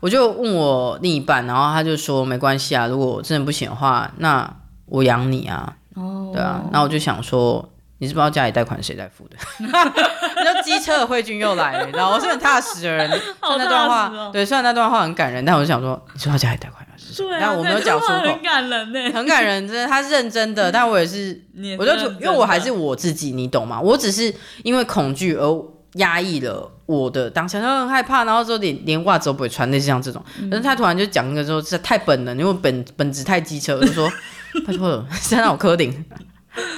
[0.00, 4.48] 我就问我另一半，然后他就说没关系啊，如果我真的不行的话，那
[4.86, 5.74] 我养你啊。
[5.96, 7.68] 哦，对啊，然后我就想说，
[7.98, 9.36] 你是不知道家里贷款谁在付的？
[9.58, 13.10] 你说机车的慧君又来了，你知道我是很踏实的人。
[13.40, 13.64] 好踏实哦。
[13.64, 17.24] 那段话，对，虽然那段话很感人，但我就想说，你知道家里贷款是谁？
[17.24, 18.12] 对啊，但我没有讲出口。
[18.20, 23.80] 很感人呢，很感人，真的，他是认真的，但我也是，也是我就因为我还是我自己，你懂吗？
[23.80, 24.32] 我只是
[24.62, 25.64] 因为恐惧而。
[25.94, 30.22] 压抑了我的当下，他很害怕，然后说连连袜子都不会穿，类似像这种。
[30.50, 34.10] 但是他突然就讲一个说，这太本能，因为本本质太机车，我就说
[34.66, 36.04] 他说了，现在我柯顶，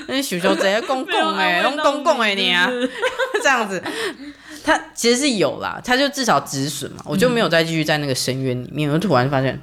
[0.09, 2.69] 那小熊直接公共哎，用公共哎你啊，
[3.43, 3.83] 这样子，
[4.65, 9.61] 他其实是有啦，他就至少止损嘛，我就没有再继续在那个深渊里面，我突然发现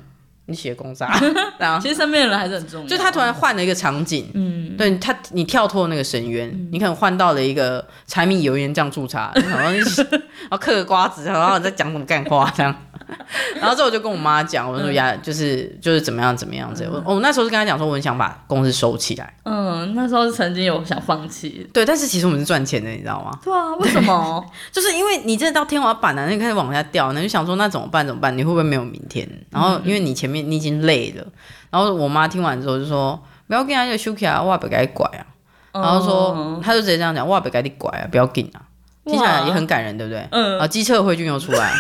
[0.48, 1.12] 你写公差，
[1.80, 2.88] 其实身边的人还是很重要。
[2.88, 12.74] 就他突然换了一个场景，嗯，对他，你跳脱那个深渊，嗯、你可能换到了一个柴米油盐酱醋茶，然后 然后嗑个瓜子，然后在讲什么干话这样。
[13.60, 16.84] 然后之后我就跟我妈讲，我说呀，就是就是怎么样怎么样子。
[16.86, 19.34] 嗯、我我那时候是跟她讲说，我很想把公司收起来。
[19.43, 21.68] 嗯，那时候是曾经有想放弃。
[21.74, 23.32] 对，但是其实我们是赚钱的，你知道吗？
[23.43, 24.45] 对啊，为什么？
[24.72, 28.06] 就是因为你真的到天花板了，你开始往下掉，那就想说那怎么办？
[28.06, 28.38] 怎么办？
[28.38, 29.28] 你会不会没有明天？
[29.50, 31.26] 然后因为你前面你已经累了，
[31.70, 35.26] 然后我妈听完之后就说：“不要跟他就休息啊，哇不该拐啊。”
[35.74, 38.62] 然后说，他就直接这样讲：“哇不该你拐啊，不要紧啊。”
[39.06, 40.28] 听起来也很感人，对不对？
[40.32, 40.60] 嗯。
[40.60, 41.72] 啊，机车慧君又出来，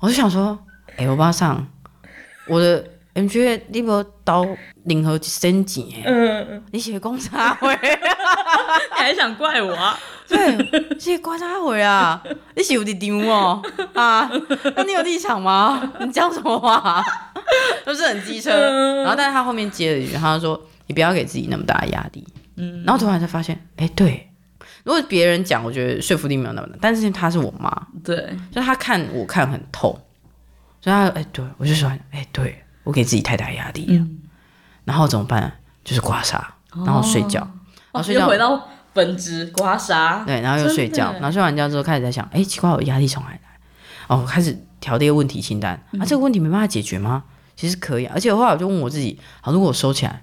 [0.00, 0.58] 我就想说。
[0.96, 1.66] 哎，欧巴上，
[2.46, 2.84] 我的
[3.14, 4.44] M G 你无到
[4.84, 9.72] 任何一分钱，嗯，你写公差会，你还想怪我？
[9.72, 9.98] 啊？
[10.28, 12.22] 对，写公差会啊，
[12.56, 13.62] 你是有点丢哦
[13.94, 14.30] 啊？
[14.76, 15.90] 那你有立场吗？
[16.00, 17.02] 你讲什么话？
[17.86, 18.50] 都是很机车，
[19.02, 22.26] 然后但是他后面接了一句，他就说你不要给自己那么大的压力，
[22.56, 24.29] 嗯，然后突然才发现，哎，对，
[24.84, 27.70] 如果别人讲，我觉得说服力没有那么大，但是她是我妈，
[28.02, 29.92] 对，就她看我看很透。
[30.80, 34.18] 所以她，哎、欸，对我就说，哎、欸，对我给自己太大压力了，嗯、
[34.84, 35.52] 然后怎么办？
[35.84, 36.40] 就是刮痧，
[36.84, 37.50] 然后睡觉，哦、
[37.92, 43.40] 然后睡觉、哦、回到本质刮痧，对，然后又睡觉，然后睡完觉之后开始在想，哎、欸，奇怪，我压力从哪来？
[44.08, 47.24] 哦，开始调这个问题清单，啊，这个问题没办法解决吗？
[47.56, 50.22] 其实可以，而且后来我就问我自己，好，如果我收起来，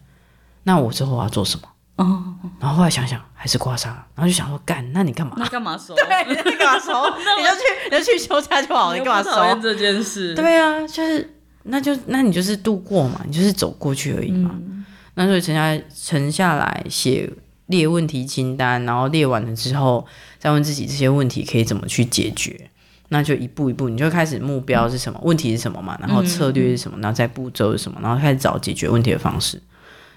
[0.64, 1.68] 那我之后我要做什么？
[1.97, 5.33] 哦，然后后来想想还是刮痧，然后就想说干，那你干嘛？
[5.37, 5.93] 那干嘛收？
[5.97, 6.93] 对，你干嘛收？
[7.37, 10.33] 你就去，你就去休假就好了，你干嘛收这件事？
[10.35, 11.33] 对啊，就是，
[11.63, 14.51] 那就那你就是度过嘛，你就是走过去而已嘛。
[14.53, 14.85] 嗯、
[15.15, 17.29] 那所以沉下来，沉下来写
[17.65, 20.05] 列问题清单，然后列完了之后，
[20.37, 22.69] 再问自己这些问题可以怎么去解决。
[23.09, 29.59] 那就一步一步，你就开始目标是什么，嗯、问题是什么嘛，然后策略是什么，然后再步骤是什么，然后开始找解决问题的方式。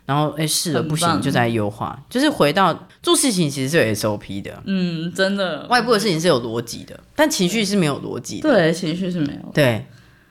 [0.07, 9.87] 然后哎，试了不行，就在优化，就是回到做事情其实是有 SOP 的，嗯，真的，外部的事情是有逻辑的，但情绪是没有逻辑的，对，情绪是没有，对。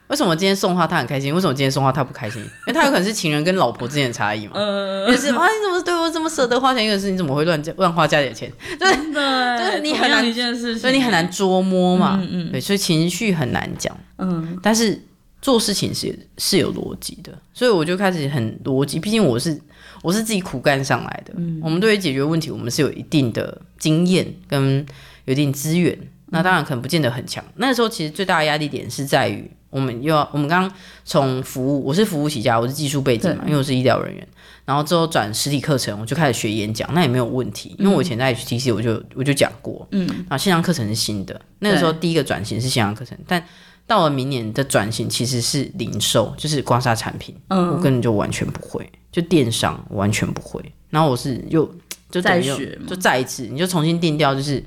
[0.08, 1.32] 为什么今天送花他很开心？
[1.36, 2.42] 为什么今天送花他不开心？
[2.42, 6.84] 因为他有可能是情人跟老婆之间的差异嘛，嗯，就是啊，你怎么对我这么舍得花钱？
[6.84, 8.52] 一个是你怎么会乱乱花家里的钱？
[8.80, 15.00] 真的，就是你很难一件事情，所以你很难捉摸嘛，嗯嗯，对，所以情绪很难讲，嗯，但是
[15.42, 19.60] 做事情是是有逻辑的，所以我就开始很逻辑，毕竟我是。
[20.02, 21.34] 我是自己苦干上来的。
[21.36, 24.86] 嗯、我们对于解决问题，我们是有一定的经验跟
[25.26, 25.94] 有一定资源。
[26.28, 27.44] 那当然可能不见得很强。
[27.48, 30.72] 嗯、那时候其实最大的压力点是在于，我们又要我们刚刚
[31.04, 34.26] 从服务，我是服务起家，我是技术背景嘛，因为我是医疗人员。
[34.64, 41.42] 然后之后转实体课程，我就开始学演讲，那也没有问题，因为我以前在 HTC 我就我就讲过，嗯，然后线上课程是新的。
[41.60, 43.44] 那个时候第一个转型是线上课程，但
[43.90, 48.88] 到了明年的转型其实是零售，就是刮痧产品，嗯，我根本就完全不会。
[49.12, 51.68] 就电商完全不会，然后我是又
[52.12, 54.64] 就再学，就再一次，你就重新定调，就是，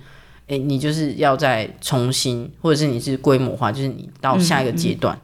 [0.49, 5.17] 哎，你就是要再重新，或者是你是规模化，就是你到下一个阶段。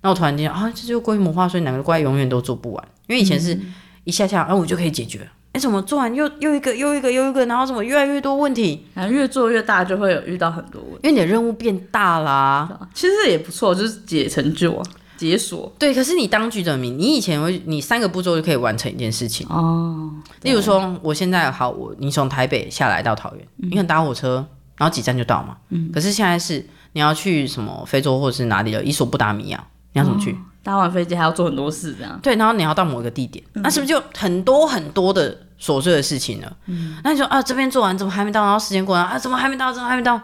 [0.00, 3.60] 那、嗯嗯、我突然间啊，这就规模化，所以哪个怪永远都做不完，因为以前是
[4.04, 5.28] 一下下，哎、啊，我就可以解决。
[5.52, 8.86] 哎，怎么做完又又一个又一个又一个，然后怎么越来越多问题？
[8.94, 12.88] 然后越做越大，就会有遇到很多问题，因为你的任务变大啦、啊。
[12.94, 14.82] 其实也不错，就是解成就啊。
[15.18, 20.10] 解锁对，可是你当局者迷，你以前会你三个步骤就可以完成一件事情哦。
[20.40, 24.44] 例如说，我现在好，我你从台北下来到桃园，嗯、你可能搭火车，
[24.76, 25.56] 然后几站就到嘛。
[25.68, 25.90] 嗯。
[25.92, 30.36] 可是现在是你要去什么非洲或者是哪里的伊索布达米亚，你要怎么去？
[30.62, 32.18] 哦、搭完飞机还要做很多事，这样。
[32.22, 36.56] 对，然后你要到某一个地点，嗯、那是不是就很多很多的琐碎的事情了？
[36.66, 36.96] 嗯。
[37.04, 38.42] 那你说啊，这边做完怎么还没到？
[38.44, 39.72] 然后时间过了啊，怎么还没到？
[39.72, 40.20] 怎么还没到？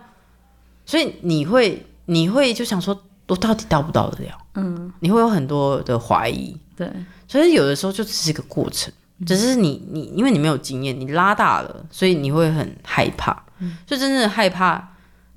[0.86, 3.02] 所以你会你会就想说。
[3.28, 4.30] 我到底到不到得了？
[4.54, 6.90] 嗯，你会有很多的怀疑，对，
[7.26, 13.42] 所以有的时候就只是一个过程，嗯、只是你你因为你没有经验，你拉大了，所以你会很害怕。
[13.58, 14.82] 嗯，所以真正的害怕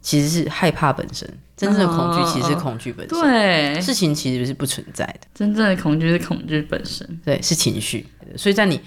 [0.02, 3.18] 其实是害怕本身，真正的恐惧其实是恐惧本身。
[3.18, 8.08] 哦、对，事情其实是不存在的，真正的恐惧是恐惧本身，对，是情绪。
[8.36, 8.80] 所以在你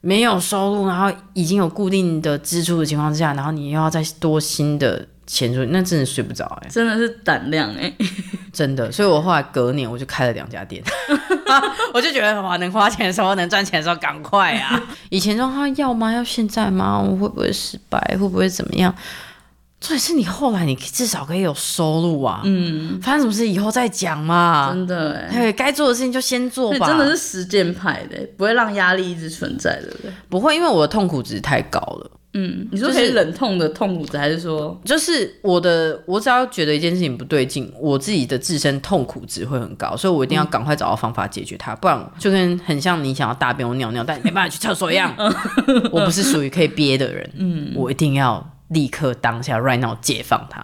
[0.00, 5.06] 没有收入，然后已经有固定的支出的情况之下，然后你又要再多新的。
[5.26, 8.06] 钱出去，那真的睡不着哎、欸，真的是胆量哎、欸，
[8.52, 8.92] 真的。
[8.92, 10.84] 所以我后来隔年我就开了两家店，
[11.94, 14.78] 我就觉得哇，能花钱的时候，能赚钱的时候，赶快啊！
[15.08, 16.12] 以前说他要吗？
[16.12, 17.00] 要现在吗？
[17.00, 17.98] 我会不会失败？
[18.10, 18.94] 会不会怎么样？
[19.84, 26.86] 所以是你后来你至少可以有收入啊，嗯，发生什么事以后再讲嘛，真的哎、欸，对，该做的事情就先做吧。
[26.86, 29.88] 真的是实践派的，不会让压力一直存在的，
[30.30, 32.10] 不不会，因为我的痛苦值太高了。
[32.36, 34.76] 嗯，你说可以忍痛的痛苦值，还是说？
[34.84, 45.14] 就是我的，我只要觉得一件事情不对劲，我自己的自身痛苦值会很高，所以我一定要赶快找到方法解决它，不然就跟很像你想要大便我尿尿，但你没办法去厕所一样。
[45.92, 48.44] 我不是属于可以憋的人，嗯，我一定要
[48.74, 50.60] 立刻当下 right now 解放他，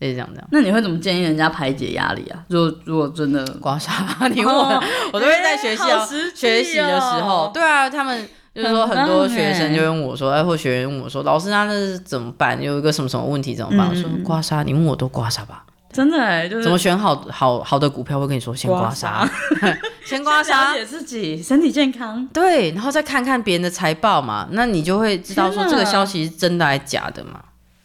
[0.00, 0.48] 就是这样这样。
[0.52, 2.44] 那你会怎么建议人家排解压力啊？
[2.48, 8.28] 如果如果真的刮痧，你问我，我都会在学习哦，学习的时候，对啊，他们。
[8.54, 12.62] 就是说，很多学生就问我说：“哎，或学员问我说，老师，那那是怎么办？
[12.62, 18.20] 有一个什么什么问题怎么办？”我说：“刮痧，你问我都刮痧吧。”真的哎，就是怎么选好好好的股票？
[18.20, 19.28] 会跟你说， 先刮痧，
[20.04, 22.24] 先刮痧，了解自己身体健康。
[22.32, 27.40] 对，然后再看看别人的财报嘛，那你就会知道说这个消息是真的还是假的嘛。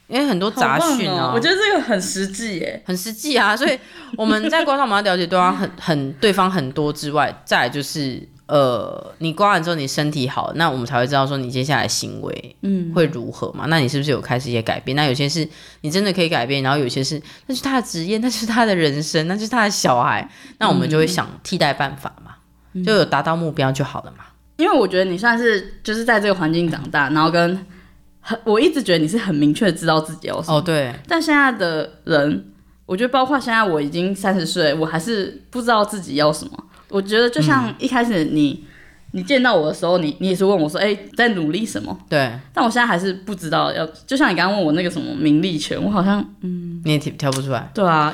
[0.10, 3.56] 因为很多杂讯啊，我觉得这个很实际耶，很实际啊。
[3.58, 3.80] 所以
[4.18, 8.28] 我们在刮痧，我们要了解对方很很对方很多之外，再来就是。
[8.50, 13.68] 呃，你刮完之后你身体好，那我们才会知道说你接下来行为嗯会如何嘛？
[13.68, 14.96] 嗯、那你是不是有开始一些改变？
[14.96, 15.48] 那有些是
[15.82, 22.38] 你真的可以改变，然后有些是那是他的职业，那是他的人生，那就是他的小孩，那我们就会想替代办法嘛，
[22.74, 24.24] 嗯、就有达到目标就好了嘛。
[24.58, 27.64] 因为我觉得你算是就是在这个环境长大，然后跟
[28.30, 30.58] 很我一直觉得你是很明确知道自己要什么。
[30.58, 30.94] 哦，对。
[31.08, 32.46] 但现在的人，
[32.86, 36.52] 我觉得包括现在我已经三十岁，我还是不知道自己要什么。
[36.90, 38.68] 我觉得就像一开始你、嗯、
[39.14, 42.32] 你见到我的时候，你你也是问我说：“哎、欸，在努力什么？”对。
[42.54, 47.68] 但我现在还是不知道要，就像你刚刚问我那个什么名利权，我好像嗯，你也挑挑不出来。
[47.74, 48.14] 对啊，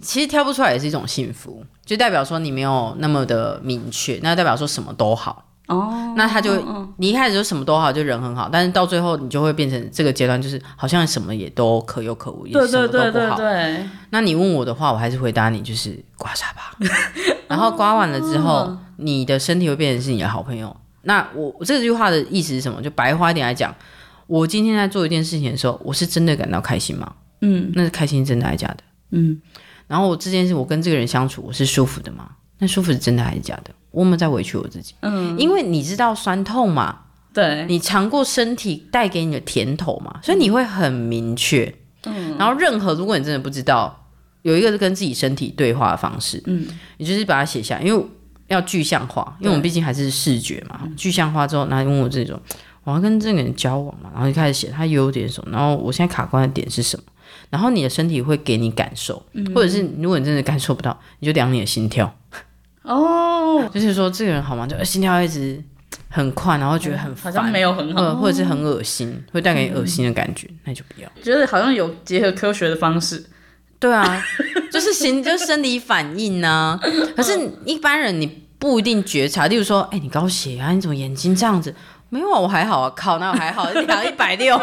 [0.00, 5.48] 其实挑不出来也是一种幸福，就代表说你没有那么的明确，那代表说什么都好。
[5.76, 6.14] 哦。
[6.16, 6.52] 那他就
[6.98, 13.02] 你一开始就什么都好，就人很好，但是到最后你就会变成这个阶段，就是好像什么也都可有可无，也什么都不好。
[13.02, 13.88] 对对对对对。
[14.10, 16.76] 那你问我的话，我还是回答你，就是刮痧吧。
[17.48, 20.74] 然后刮完了之后，哦、你的身体会变成是你的好朋友。
[21.02, 22.80] 那我这句话的意思是什么？
[22.80, 23.74] 就白话一点来讲，
[24.26, 27.12] 我今天在做一件事情的时候，我是真的感到开心吗？
[27.40, 28.78] 嗯，那是开心真的还是假的？
[29.10, 29.40] 嗯。
[29.88, 32.30] 然后我这件事，我跟这个人相处，我是舒服的吗？
[32.62, 33.74] 那舒服是真的还是假的？
[33.90, 34.94] 我有没有在委屈我自己？
[35.00, 37.00] 嗯，因为你知道酸痛嘛，
[37.34, 41.74] 对，你尝过身体带给你的甜头嘛，所以你会很明确。
[42.04, 42.38] 嗯。
[42.38, 43.98] 然后任何，如果你真的不知道。
[44.42, 48.06] 有一个是跟自己身体对话的方式，嗯，你就是把它写下，因为
[48.48, 50.80] 要具象化，因为我们毕竟还是视觉嘛。
[50.96, 52.36] 具象化之后，然后问我这种，
[52.82, 57.04] 我要跟这个人交往嘛，然后就开始写他优点什么，然后我现在卡关的点是什么，
[57.50, 62.12] 然后你的身体会给你感受，或者是如果你真的感受不到，你就量你的心跳，
[62.82, 64.66] 哦，就是说这个人好吗？
[64.66, 65.62] 就心跳一直
[66.08, 71.08] 很快，然后觉得很烦，好像没有很好，或者是很恶心，会带给你恶心的感觉，那就不要。
[71.22, 73.24] 觉得好像有结合科学的方式。
[73.78, 74.24] 对啊，
[74.70, 76.80] 就是心，就是生理反应呢、啊。
[77.16, 81.74] 可是一般人你不一定觉察，例如说，哎、欸，你高血压，你怎么眼睛这样子？
[82.12, 84.60] 没有啊，我还好啊，靠，那我还好， 量一百六。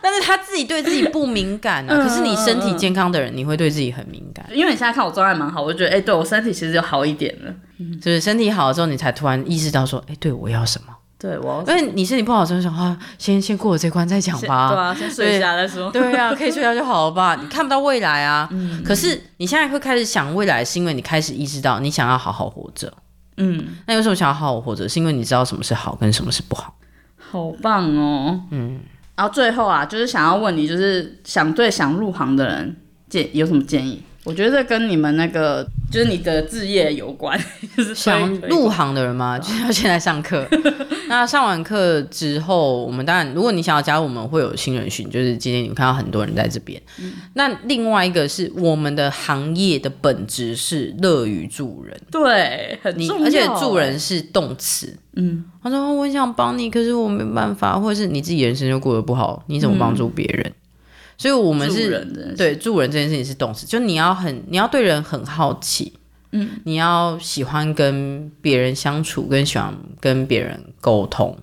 [0.00, 1.96] 但是他自己对自己不敏感啊。
[1.96, 4.46] 可是你身体健康的人，你会对自己很敏感。
[4.52, 7.52] 因为你现在看我状态蛮好，我就觉得，哎、欸，对我身体其实就好一点了。
[8.00, 10.94] 就是身体好了之后，你才突然意识到说，哎、欸，对我要什么？
[11.18, 14.68] 对，我因为你身体不好的时候想啊，先 先过了这关再讲吧。
[14.68, 15.90] 对啊，先睡一下再说。
[15.90, 17.34] 对啊，可以睡觉就好了吧？
[17.42, 18.46] 你看不到未来啊。
[18.52, 18.80] 嗯。
[18.84, 22.92] 可是你现在会开始想未来，是因为你开始意识到你想要好好活着。
[23.36, 23.64] 嗯。
[23.86, 24.88] 那有什么想要好好活着？
[24.88, 26.76] 是因为你知道什么是好跟什么是不好。
[27.18, 28.40] 好棒哦。
[28.50, 28.80] 嗯。
[29.14, 32.76] 然后最后啊，就是想要问你，就是想对想入行的人
[33.08, 34.02] 建有什么建议？
[34.26, 37.40] 我觉得跟你们那个就是你的志业有关，
[37.76, 40.44] 就是想入行的人嘛，就是要先来上课。
[41.08, 46.82] 那上完课之后，我们当然，如果你想要加入，我们会有新人训，就是今天你们看到很多人在这边。
[46.98, 53.24] 嗯、那另外一个是我们的行业的本质是乐于助人，对，很重要。
[53.24, 60.44] 而且助人是动词，嗯，他说我想帮你，可是我没办法，或者是你自己人生就过得不好，你怎么帮助别人？
[60.48, 60.65] 嗯
[61.18, 65.94] 所以，我们是，是对助人这件事情是动词，就你要很，你要对人很好奇，
[66.32, 71.34] 嗯，你要喜欢跟别人相处，跟喜欢跟别人沟通，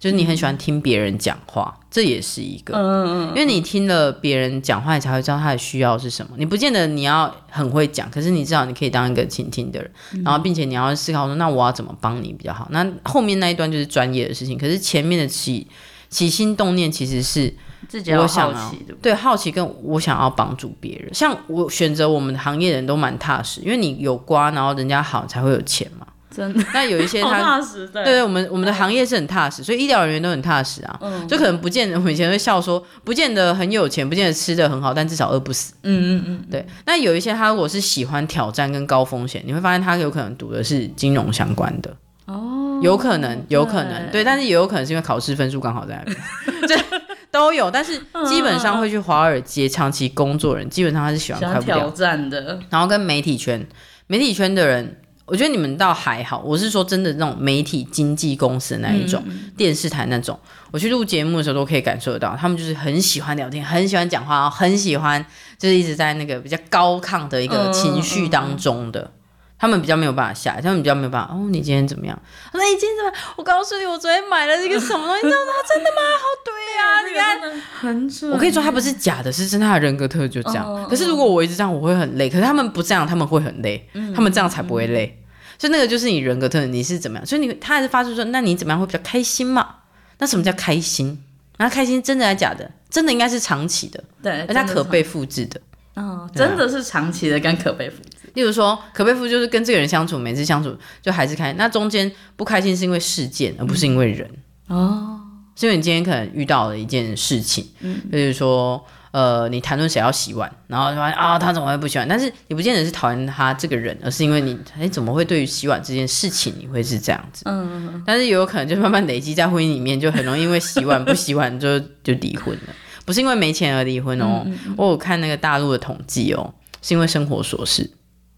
[0.00, 6.32] 就是你很喜欢听别人讲话，嗯、这也是一个，嗯嗯嗯，因为你听了别人讲话，你才会知道他的需要是什么。
[6.36, 12.66] 你不见得你要很会讲，可是你知道你可以当一个倾听的人，嗯、然后并且你要思考说，那我要怎么帮你比较好？
[12.72, 15.68] 那后面那一段就是专业的事情，可是前面的起
[16.08, 17.54] 起心动念其实是。
[17.92, 26.06] 自己要好奇的，对，好奇跟我想要帮助别人，像我选择我们的行业的人都蛮踏实，因为你有瓜，然后人家好才会有钱嘛。
[26.34, 30.98] 真的，那有一些他踏实，对，对，我们我们的行业是很踏实，所以医疗人员都很踏实啊。
[31.02, 35.74] 嗯，就可能不见得，我以前会笑说，不见得很有钱，不见得吃的很好，但至少饿不死。
[35.82, 36.66] 嗯嗯嗯，对。
[36.86, 41.94] 那有一些他如果是喜欢挑战跟高风险，你会发现他有可能读的是金融相关的。
[42.24, 46.16] 哦，有可能，有可能，对，但是也有可能是因为考试分数刚好在那边。
[47.32, 52.60] 都有，但是基本上会去华尔街长期工作人，基本上他是喜欢挑战的。
[52.68, 53.66] 然后跟媒体圈，
[54.06, 56.42] 媒体圈的人，我觉得你们倒还好。
[56.44, 60.38] 我是说真的，那种媒体经纪公司的那一种，嗯、电视台那种，
[60.70, 65.24] 我去录节目的时候都可以感受得到，他们就是很喜欢聊天，很喜欢讲话，很喜欢
[65.58, 69.00] 就是一直在那个比较高亢的一个情绪当中的。
[69.00, 69.18] 嗯嗯
[69.62, 71.32] 他们比较没有办法下来，他们比较没有办法。
[71.32, 72.20] 哦，你今天怎么样？
[72.52, 73.12] 那你今天怎么？
[73.36, 75.24] 我告诉你，我昨天买了一个什么东西？
[75.24, 75.52] 你知道吗？
[75.68, 76.02] 真的吗？
[76.18, 78.32] 好对呀、啊，你看，很准。
[78.32, 80.66] 我可以说他不是假的，是真的，他的人格特质就这样。
[80.66, 82.28] 哦、可是如果我一直这样，我会很累。
[82.28, 83.88] 可是他们不这样，他们会很累。
[83.92, 85.16] 嗯、他们这样才不会累。
[85.16, 85.22] 嗯、
[85.60, 87.24] 所以那个就是你人格特质，你是怎么样？
[87.24, 89.76] 所以你他还是发出说，那你怎么样会比较开心嘛？
[90.18, 91.22] 那什么叫开心？
[91.58, 92.68] 那开心真的还是假的？
[92.90, 95.60] 真的应该是长期的，对，而且可被复制的。
[95.94, 98.21] 哦，真的是长期的跟可被复制。
[98.34, 101.56] 例如说，可被夫就是跟这个人相处，每次相处就还是开心。
[101.56, 104.28] 那中间不开心是因为事件，而不是因为人。
[104.68, 105.20] 嗯、哦，
[105.54, 112.08] 是因为你今天可能遇到了一件事情，嗯，就是说，呃，你谈论谁要洗碗，然后发现啊，他怎么会不洗碗？
[112.08, 117.42] 但是你不见得是讨厌他这个人，而是因为你，哎，怎么会对于洗碗这件事情你会是这样子？
[117.44, 122.74] 嗯，但是也有可能就慢慢累积在婚姻里面，就很容易因为洗碗不洗碗就就离婚了。
[123.04, 127.90] 不是因为没钱而离婚哦，嗯嗯、我有看那个大陆的统计哦，是因为生活琐事。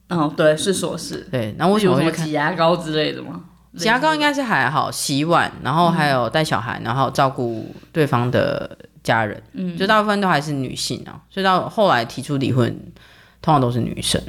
[0.09, 1.26] 哦，对，是琐事。
[1.30, 3.40] 对，然后为什么会看挤牙膏之类的吗？
[3.76, 11.20] 挤牙膏应该是还好，洗碗，然后还有带小孩，然后照顾对方的家人，嗯，就大部分都还是女性啊。
[11.28, 12.70] 所以到后来提出离婚，
[13.42, 14.22] 通常都是女生。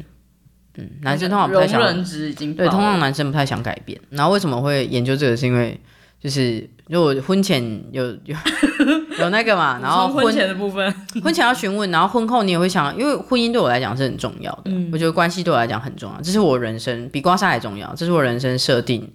[0.77, 1.79] 嗯，男生通常不太想。
[1.79, 3.99] 容忍值已经对，通常男生不太想改变。
[4.09, 5.37] 然后为什么会研究这个？
[5.37, 5.79] 是因为
[6.21, 6.69] 就是。
[6.87, 8.37] 如果婚前有有
[9.17, 10.93] 有那个嘛，然后婚，婚前的部分，
[11.23, 19.11] 婚前要询问，然后婚后你也会想，因为婚姻对我来讲是很重要的，嗯、我觉得关系对我来讲很重要，这是我人生比刮痧还重要，这是我人生设定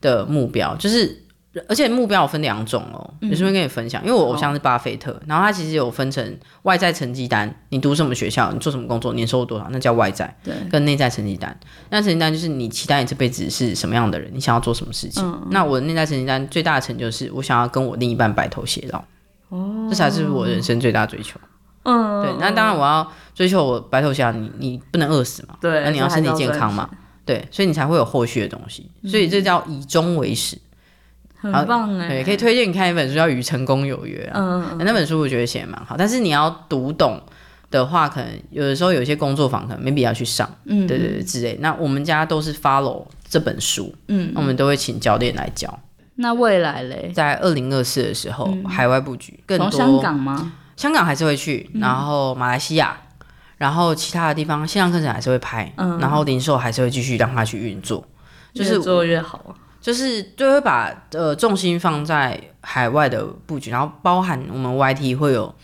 [0.00, 1.24] 的目标，就是。
[1.68, 11.58] 而且目标有分两种哦，有顺便跟你分享，因为我偶像是巴菲特，然后他其实有分成外在成绩单，你读什么学校，你做什么工作，年收入多少，那叫外在，对，跟内在成绩单。
[11.88, 15.24] 那成绩单就是你期待你这辈子是什么样的人，你想要做什么事情。
[15.24, 19.02] 嗯、那我的内在成绩单最大的成就是我想要跟我另一半白头偕老，
[19.48, 21.40] 哦，这才是我人生最大追求。
[21.82, 26.88] 嗯，对，那当然我要追求我白头偕老，你你不能饿死嘛，对，那你要身体健康嘛，
[27.24, 30.56] 对，所以你才会有后续的东西，所以这叫以终为始。
[31.40, 37.20] 很棒哎，对，可以推荐你看一本书叫《与成功有约》啊，嗯，嗯，那本书我觉得写的蛮好，但是你要读懂
[37.70, 41.56] 的话，可能有的时候有些工作坊可能没必要去上，嗯，对对对之类。
[41.60, 45.78] 那我们家都是 follow 这本书，嗯，我们都会请教练来教。
[46.16, 50.52] 那未来嘞，在二零二四的时候，嗯、海外布局更多，香港吗？
[50.76, 52.98] 香港还是会去，然后马来西亚，
[53.56, 58.04] 然后其他的地方线上课程还是会拍，嗯，然后零售还是会继续让它去运作，
[58.52, 59.52] 就是越做越好啊。
[59.80, 65.54] 就是就会把呃重心放在海外的布局，然后包含我们 YT 会有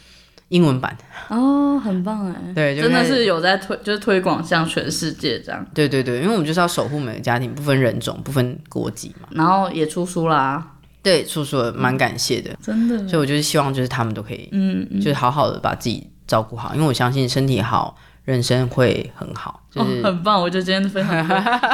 [0.49, 0.97] 英文版
[1.29, 5.65] 哦，很棒哎，对，真的是有在推，就是推广向全世界这样。
[5.75, 9.29] 对对对，因为我们就是要守护每个家庭，不分人种，不分国籍嘛。
[9.33, 10.65] 然后也出书啦，
[11.03, 12.97] 对，出书了，蛮感谢的，真的。
[13.09, 17.97] 所以我就是希望就是他们都可以，嗯，就是好好的把自己照顾好，因为我相信身体好。
[18.27, 20.39] 人生会很好，就是、哦、很棒。
[20.43, 21.17] 我觉得今天非常，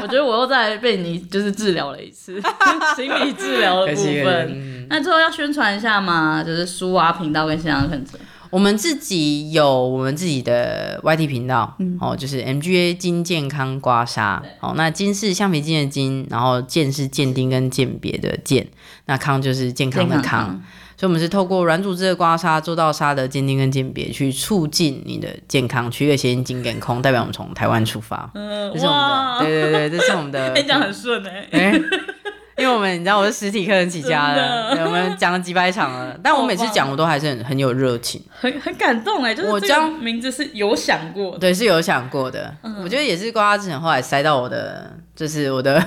[0.02, 2.40] 我觉得我又再被你就是治疗了一次
[2.94, 4.52] 心理治疗的部分。
[4.52, 6.44] 嗯、那最后要宣传一下吗？
[6.44, 8.20] 就是书啊、频道跟线上课程。
[8.52, 14.42] 我们自己有我们自己的 YT 频道，嗯、哦，就是 MGA 金健康刮痧。
[14.60, 18.66] 哦，那金是橡皮筋的金，然后健是鉴定跟鉴别的鉴，
[19.06, 20.62] 那康就是健康的康。
[20.98, 25.90] 所以，我们是透过软组织的刮痧做到痧的鉴定跟鉴别，去促进你的健康。
[25.90, 28.30] 取个谐音，金跟空，代表我们从台湾出发。
[28.34, 30.52] 嗯，这是我们的，哇对对对，这是我们的。
[30.54, 31.82] 你讲很顺哎、欸欸，
[32.62, 39.34] 因为我们你知道我是实体课程起家的，的我们讲了几百场了， 但我每次讲我都还是很很有热情，很很感动哎、欸。
[39.34, 42.54] 就是我这名字是有想过的，对，是有想过的。
[42.62, 45.84] 嗯、我觉得也是瓜瓜之前后来塞到我的，就是我的。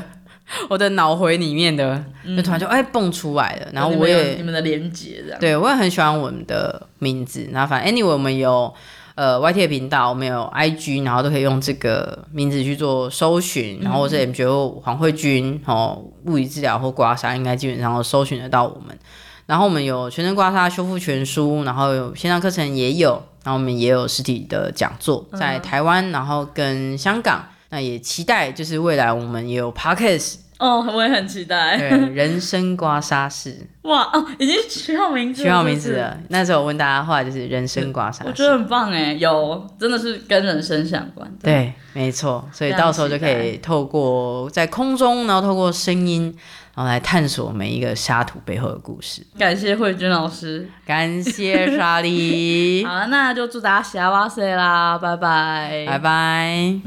[0.70, 2.06] 我的脑回里面的，
[2.38, 7.50] 就突然就哎蹦出来了，然后我也你们的连接这样，对我也很喜欢我们的名字。
[7.52, 8.72] 然后反正 anyway 我们有
[9.16, 13.80] 呃 YT 频道，我们有 IG，然后都可以用这个名字去做搜寻。
[13.82, 18.98] 然后我是 MGO 黄慧君哦，物理治疗或刮痧应该基本上都搜寻得到我们。
[19.46, 23.12] 然后我们有全身刮痧修复全书，然后有线上课程也有，
[23.44, 27.46] 然后我们也有实体的讲座在台湾，然后跟香港。
[27.70, 31.78] 那也期待，就是未来我们也有 podcast 哦，我也很期待。
[31.78, 33.68] 对，人生刮痧室。
[33.84, 36.18] 哇哦，已经取好名字，取好名字了。
[36.30, 41.30] 那时候我问大家的话就是人生刮痧室，我觉得很棒哎，有真的是跟人生相关。
[41.44, 46.34] 对，没错，所以到时候就可以透过在空中，然后透过声音，
[46.74, 49.22] 然后来探索每一个沙土背后的故事。
[49.38, 52.84] 感谢慧君老师，感谢莎莉。
[52.88, 56.80] 好了，那就祝大家幸哇塞啦，拜拜，拜拜。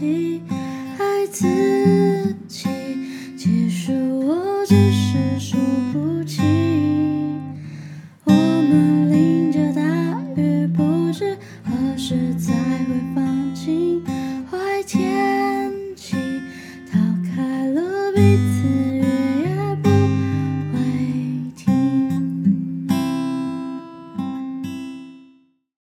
[0.00, 0.40] 的
[0.96, 2.17] 孩子。